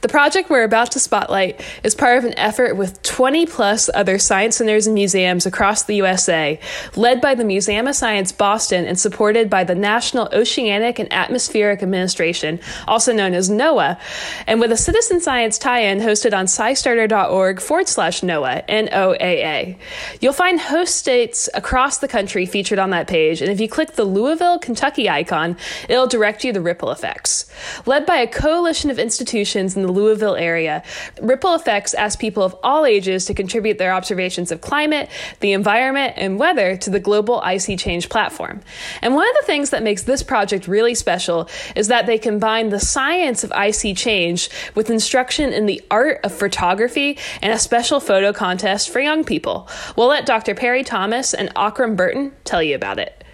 [0.00, 4.18] The project we're about to spotlight is part of an effort with 20 plus other
[4.18, 6.58] science centers and museums across the USA,
[6.96, 11.82] led by the Museum of Science Boston and supported by the National Oceanic and Atmospheric
[11.82, 13.98] Administration, also known as NOAA,
[14.46, 19.14] and with a citizen science tie in hosted on scistarter.org forward slash NOAA, N O
[19.14, 19.78] A A.
[20.20, 23.92] You'll find host states across the country featured on that page, and if you click
[23.92, 25.56] the Louisville, Kentucky icon,
[25.88, 27.50] it'll direct you to Ripple Effects.
[27.86, 30.82] Led by a coalition of institutions in the Louisville area.
[31.20, 35.08] Ripple Effects asks people of all ages to contribute their observations of climate,
[35.40, 38.60] the environment, and weather to the global ISeeChange platform.
[39.00, 42.68] And one of the things that makes this project really special is that they combine
[42.68, 48.32] the science of ISeeChange with instruction in the art of photography and a special photo
[48.32, 49.68] contest for young people.
[49.96, 50.54] We'll let Dr.
[50.54, 53.24] Perry Thomas and Aukram Burton tell you about it.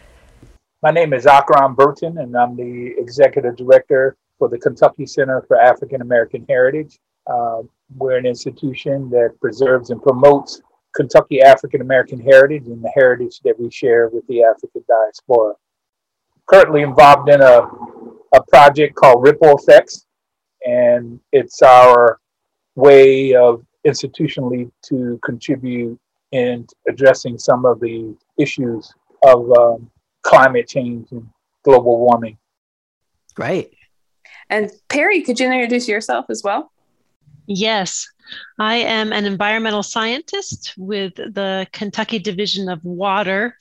[0.80, 5.61] My name is Aukram Burton, and I'm the executive director for the Kentucky Center for
[5.61, 6.99] African American Heritage.
[7.26, 7.62] Uh,
[7.97, 10.62] we're an institution that preserves and promotes
[10.95, 15.55] Kentucky African American heritage and the heritage that we share with the African diaspora.
[16.47, 17.68] Currently involved in a,
[18.34, 20.07] a project called Ripple Effects,
[20.66, 22.18] and it's our
[22.74, 25.99] way of institutionally to contribute
[26.32, 28.93] in addressing some of the issues
[29.24, 29.91] of um,
[30.22, 31.28] climate change and
[31.64, 32.36] global warming.
[33.34, 33.78] Great.
[34.51, 36.72] And Perry, could you introduce yourself as well?
[37.46, 38.07] Yes,
[38.59, 43.59] I am an environmental scientist with the Kentucky Division of Water.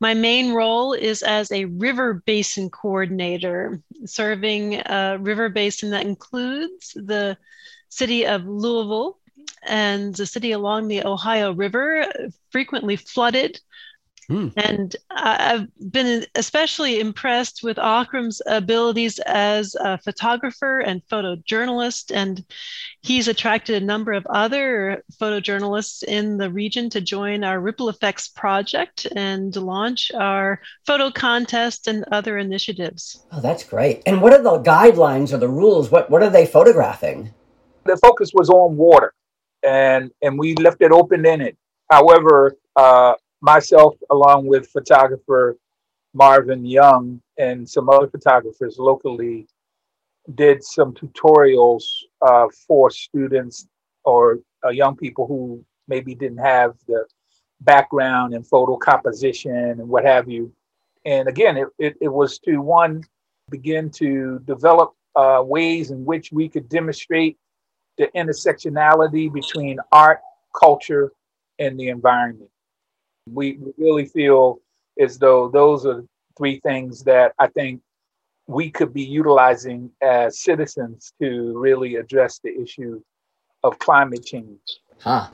[0.00, 6.92] My main role is as a river basin coordinator, serving a river basin that includes
[6.94, 7.36] the
[7.88, 9.18] city of Louisville
[9.62, 12.06] and the city along the Ohio River,
[12.50, 13.60] frequently flooded
[14.32, 14.52] Mm.
[14.56, 22.10] And I've been especially impressed with Aukram's abilities as a photographer and photojournalist.
[22.14, 22.42] And
[23.02, 28.28] he's attracted a number of other photojournalists in the region to join our Ripple Effects
[28.28, 33.26] project and launch our photo contest and other initiatives.
[33.32, 34.02] Oh, that's great.
[34.06, 35.90] And what are the guidelines or the rules?
[35.90, 37.34] What, what are they photographing?
[37.84, 39.12] The focus was on water,
[39.62, 41.56] and, and we left it open ended.
[41.90, 45.58] However, uh, myself, along with photographer
[46.14, 49.46] Marvin Young and some other photographers locally,
[50.36, 51.82] did some tutorials
[52.22, 53.66] uh, for students
[54.04, 57.04] or uh, young people who maybe didn't have the
[57.62, 60.52] background in photo composition and what have you.
[61.04, 63.02] And again, it, it, it was to one,
[63.50, 67.36] begin to develop uh, ways in which we could demonstrate
[67.98, 70.20] the intersectionality between art,
[70.58, 71.12] culture,
[71.58, 72.51] and the environment.
[73.30, 74.60] We, really feel
[75.00, 76.04] as though those are
[76.36, 77.80] three things that I think
[78.46, 83.00] we could be utilizing as citizens to really address the issue
[83.62, 84.60] of climate change.
[84.98, 85.28] Huh.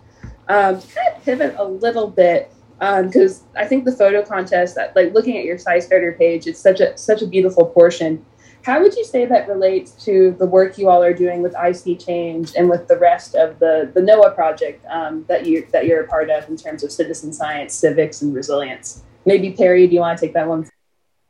[0.49, 5.13] Um, kind of pivot a little bit because um, I think the photo contest, like
[5.13, 8.25] looking at your SciStarter page, it's such a such a beautiful portion.
[8.69, 12.55] How would you say that relates to the work you all are doing with ISeeChange
[12.55, 16.07] and with the rest of the, the NOAA project um, that you that you're a
[16.07, 19.03] part of in terms of citizen science, civics, and resilience?
[19.25, 20.69] Maybe Perry, do you want to take that one?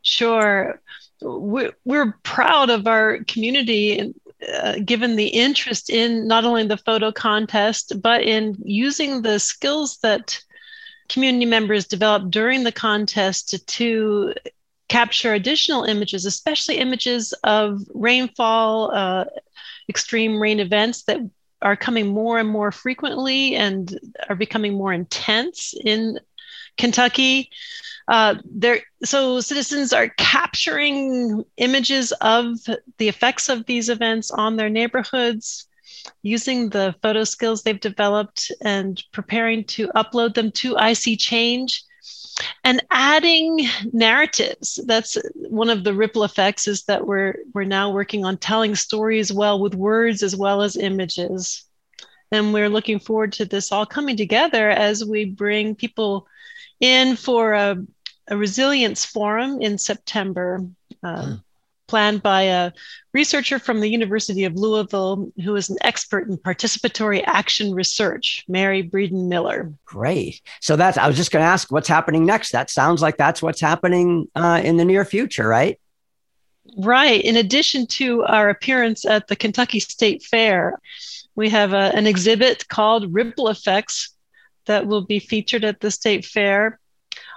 [0.03, 0.80] Sure.
[1.22, 4.14] We're, we're proud of our community and
[4.53, 9.99] uh, given the interest in not only the photo contest, but in using the skills
[9.99, 10.43] that
[11.09, 14.34] community members developed during the contest to
[14.89, 19.24] capture additional images, especially images of rainfall, uh,
[19.89, 21.20] extreme rain events that
[21.61, 26.18] are coming more and more frequently and are becoming more intense in
[26.76, 27.51] Kentucky.
[28.07, 32.57] Uh, there, so citizens are capturing images of
[32.97, 35.66] the effects of these events on their neighborhoods,
[36.22, 41.82] using the photo skills they've developed and preparing to upload them to ISeeChange
[42.64, 43.61] and adding
[43.92, 48.74] narratives that's one of the ripple effects is that we're we're now working on telling
[48.74, 51.64] stories well with words as well as images.
[52.30, 56.26] And we're looking forward to this all coming together as we bring people
[56.78, 57.76] in for a,
[58.28, 60.61] a resilience forum in september.
[61.02, 61.42] Uh, mm
[61.89, 62.72] planned by a
[63.12, 68.89] researcher from the University of Louisville who is an expert in participatory action research, Mary
[68.89, 69.72] Breeden Miller.
[69.84, 70.41] Great.
[70.61, 72.53] So that's, I was just going to ask what's happening next.
[72.53, 75.80] That sounds like that's what's happening uh, in the near future, right?
[76.76, 77.22] Right.
[77.22, 80.78] In addition to our appearance at the Kentucky State Fair,
[81.34, 84.14] we have a, an exhibit called Ripple Effects
[84.66, 86.78] that will be featured at the State Fair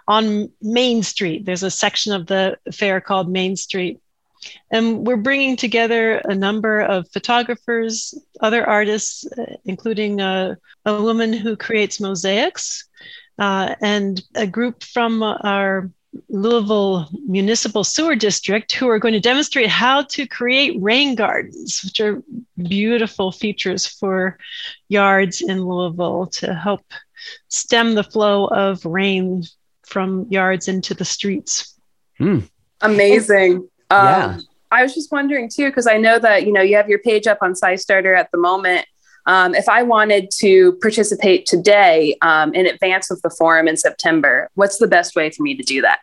[0.08, 1.46] on Main Street.
[1.46, 4.00] There's a section of the fair called Main Street.
[4.72, 11.34] And we're bringing together a number of photographers, other artists, uh, including a, a, woman
[11.34, 12.88] who creates mosaics,
[13.38, 15.92] uh, and a group from our
[16.30, 22.00] Louisville Municipal Sewer District who are going to demonstrate how to create rain gardens, which
[22.00, 22.22] are
[22.58, 24.38] beautiful features for
[24.90, 26.84] yards in Louisville to help
[27.48, 29.44] stem the flow of rain
[29.86, 31.78] from yards into the streets.
[32.18, 32.40] Hmm.
[32.82, 33.70] Amazing.
[33.92, 34.40] Um, yeah.
[34.72, 37.28] I was just wondering too, because I know that you know you have your page
[37.28, 38.88] up on SciStarter at the moment.
[39.28, 44.50] Um, if I wanted to participate today um, in advance of the forum in September,
[44.56, 46.00] what's the best way for me to do that?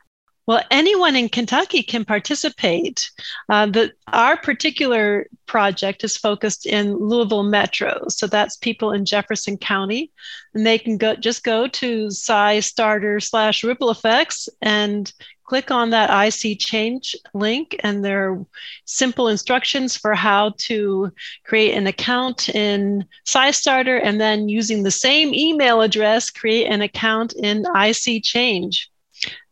[0.46, 3.10] Well, anyone in Kentucky can participate.
[3.50, 9.58] Uh, the, our particular project is focused in Louisville Metro, so that's people in Jefferson
[9.58, 10.10] County,
[10.54, 15.12] and they can go just go to SciStarter slash Ripple Effects and
[15.48, 18.46] click on that ISeeChange link, and there are
[18.84, 21.10] simple instructions for how to
[21.44, 27.32] create an account in SciStarter and then using the same email address, create an account
[27.32, 28.88] in ISeeChange.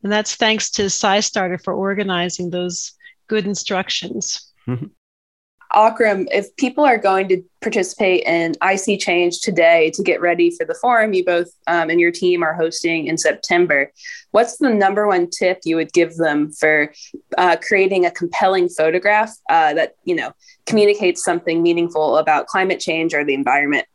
[0.03, 2.93] And that's thanks to SciStarter for organizing those
[3.27, 4.53] good instructions.
[4.69, 4.87] Mm-hmm.
[5.77, 10.75] Aukram, if people are going to participate in ISeeChange today to get ready for the
[10.75, 13.93] forum you both um, and your team are hosting in September,
[14.31, 16.95] what's the number one tip you would give them for
[17.37, 20.33] uh, creating a compelling photograph uh, that you know
[20.65, 23.87] communicates something meaningful about climate change or the environment?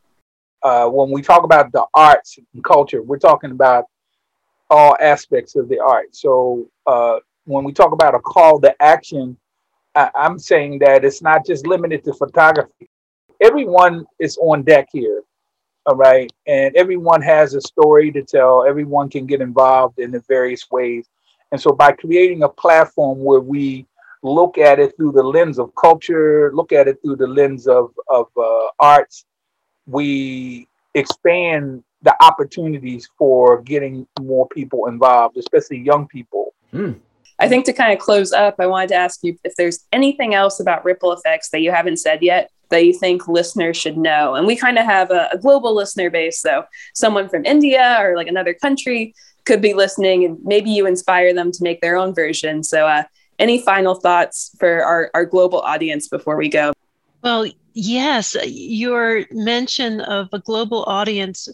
[0.62, 3.86] Uh, when we talk about the arts and culture, we're talking about
[4.70, 6.14] all aspects of the art.
[6.14, 9.36] So uh, when we talk about a call to action
[9.94, 12.88] I, I'm saying that it's not just limited to photography.
[13.40, 15.22] Everyone is on deck here,
[15.86, 18.64] all right, and everyone has a story to tell.
[18.64, 21.08] Everyone can get involved in the various ways,
[21.50, 23.86] and so by creating a platform where we
[24.22, 27.92] look at it through the lens of culture, look at it through the lens of
[28.08, 29.24] of uh, arts,
[29.86, 36.54] we expand the opportunities for getting more people involved, especially young people.
[36.72, 36.98] Mm.
[37.42, 40.32] I think to kind of close up, I wanted to ask you if there's anything
[40.32, 44.36] else about ripple effects that you haven't said yet that you think listeners should know.
[44.36, 46.40] And we kind of have a, a global listener base.
[46.40, 46.64] So
[46.94, 49.12] someone from India or like another country
[49.44, 52.62] could be listening and maybe you inspire them to make their own version.
[52.62, 53.02] So, uh,
[53.40, 56.72] any final thoughts for our, our global audience before we go?
[57.24, 61.48] Well, yes, your mention of a global audience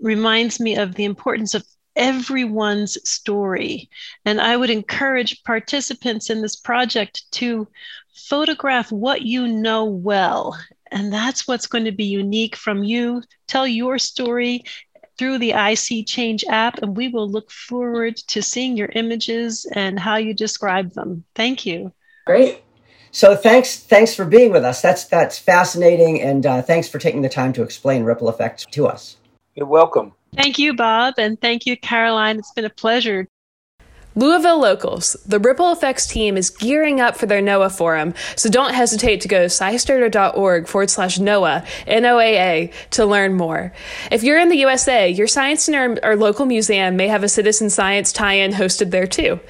[0.00, 3.88] reminds me of the importance of everyone's story.
[4.24, 7.68] And I would encourage participants in this project to
[8.14, 10.58] photograph what you know well.
[10.90, 13.22] And that's what's going to be unique from you.
[13.46, 14.64] Tell your story
[15.18, 20.16] through the ISeeChange app, and we will look forward to seeing your images and how
[20.16, 21.24] you describe them.
[21.34, 21.92] Thank you.
[22.26, 22.62] Great.
[23.10, 24.80] So thanks, thanks for being with us.
[24.80, 28.86] That's that's fascinating, and uh, thanks for taking the time to explain ripple effects to
[28.86, 29.16] us.
[29.54, 30.14] You're welcome.
[30.34, 32.38] Thank you, Bob, and thank you, Caroline.
[32.38, 33.28] It's been a pleasure.
[34.14, 38.74] Louisville locals, the Ripple Effects team is gearing up for their NOAA forum, so don't
[38.74, 43.72] hesitate to go to scistarter.org forward slash NOAA, N-O-A-A, to learn more.
[44.10, 47.70] If you're in the USA, your science center or local museum may have a citizen
[47.70, 49.40] science tie-in hosted there too.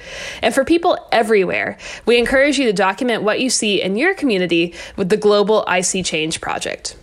[0.41, 4.73] And for people everywhere, we encourage you to document what you see in your community
[4.95, 6.95] with the Global ISeeChange Project.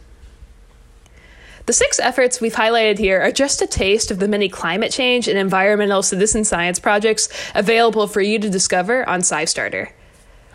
[1.70, 5.28] The six efforts we've highlighted here are just a taste of the many climate change
[5.28, 9.92] and environmental citizen science projects available for you to discover on SciStarter.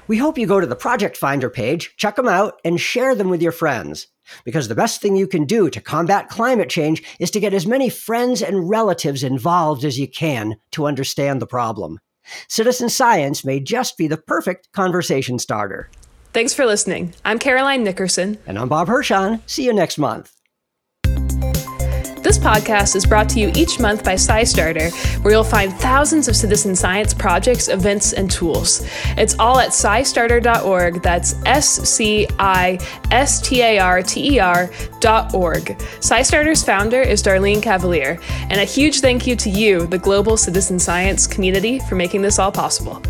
[0.07, 3.29] We hope you go to the Project Finder page, check them out, and share them
[3.29, 4.07] with your friends.
[4.43, 7.65] Because the best thing you can do to combat climate change is to get as
[7.65, 11.97] many friends and relatives involved as you can to understand the problem.
[12.49, 15.89] Citizen science may just be the perfect conversation starter.
[16.33, 17.13] Thanks for listening.
[17.23, 18.37] I'm Caroline Nickerson.
[18.45, 19.39] And I'm Bob Hirshon.
[19.45, 20.34] See you next month.
[22.35, 24.91] This podcast is brought to you each month by SciStarter,
[25.23, 28.85] where you'll find thousands of citizen science projects, events, and tools.
[29.15, 31.01] It's all at scistarter.org.
[31.01, 32.77] That's S C I
[33.09, 35.63] S T A R T E R.org.
[36.01, 38.19] SciStarter's founder is Darlene Cavalier,
[38.49, 42.37] and a huge thank you to you, the global citizen science community, for making this
[42.37, 43.01] all possible.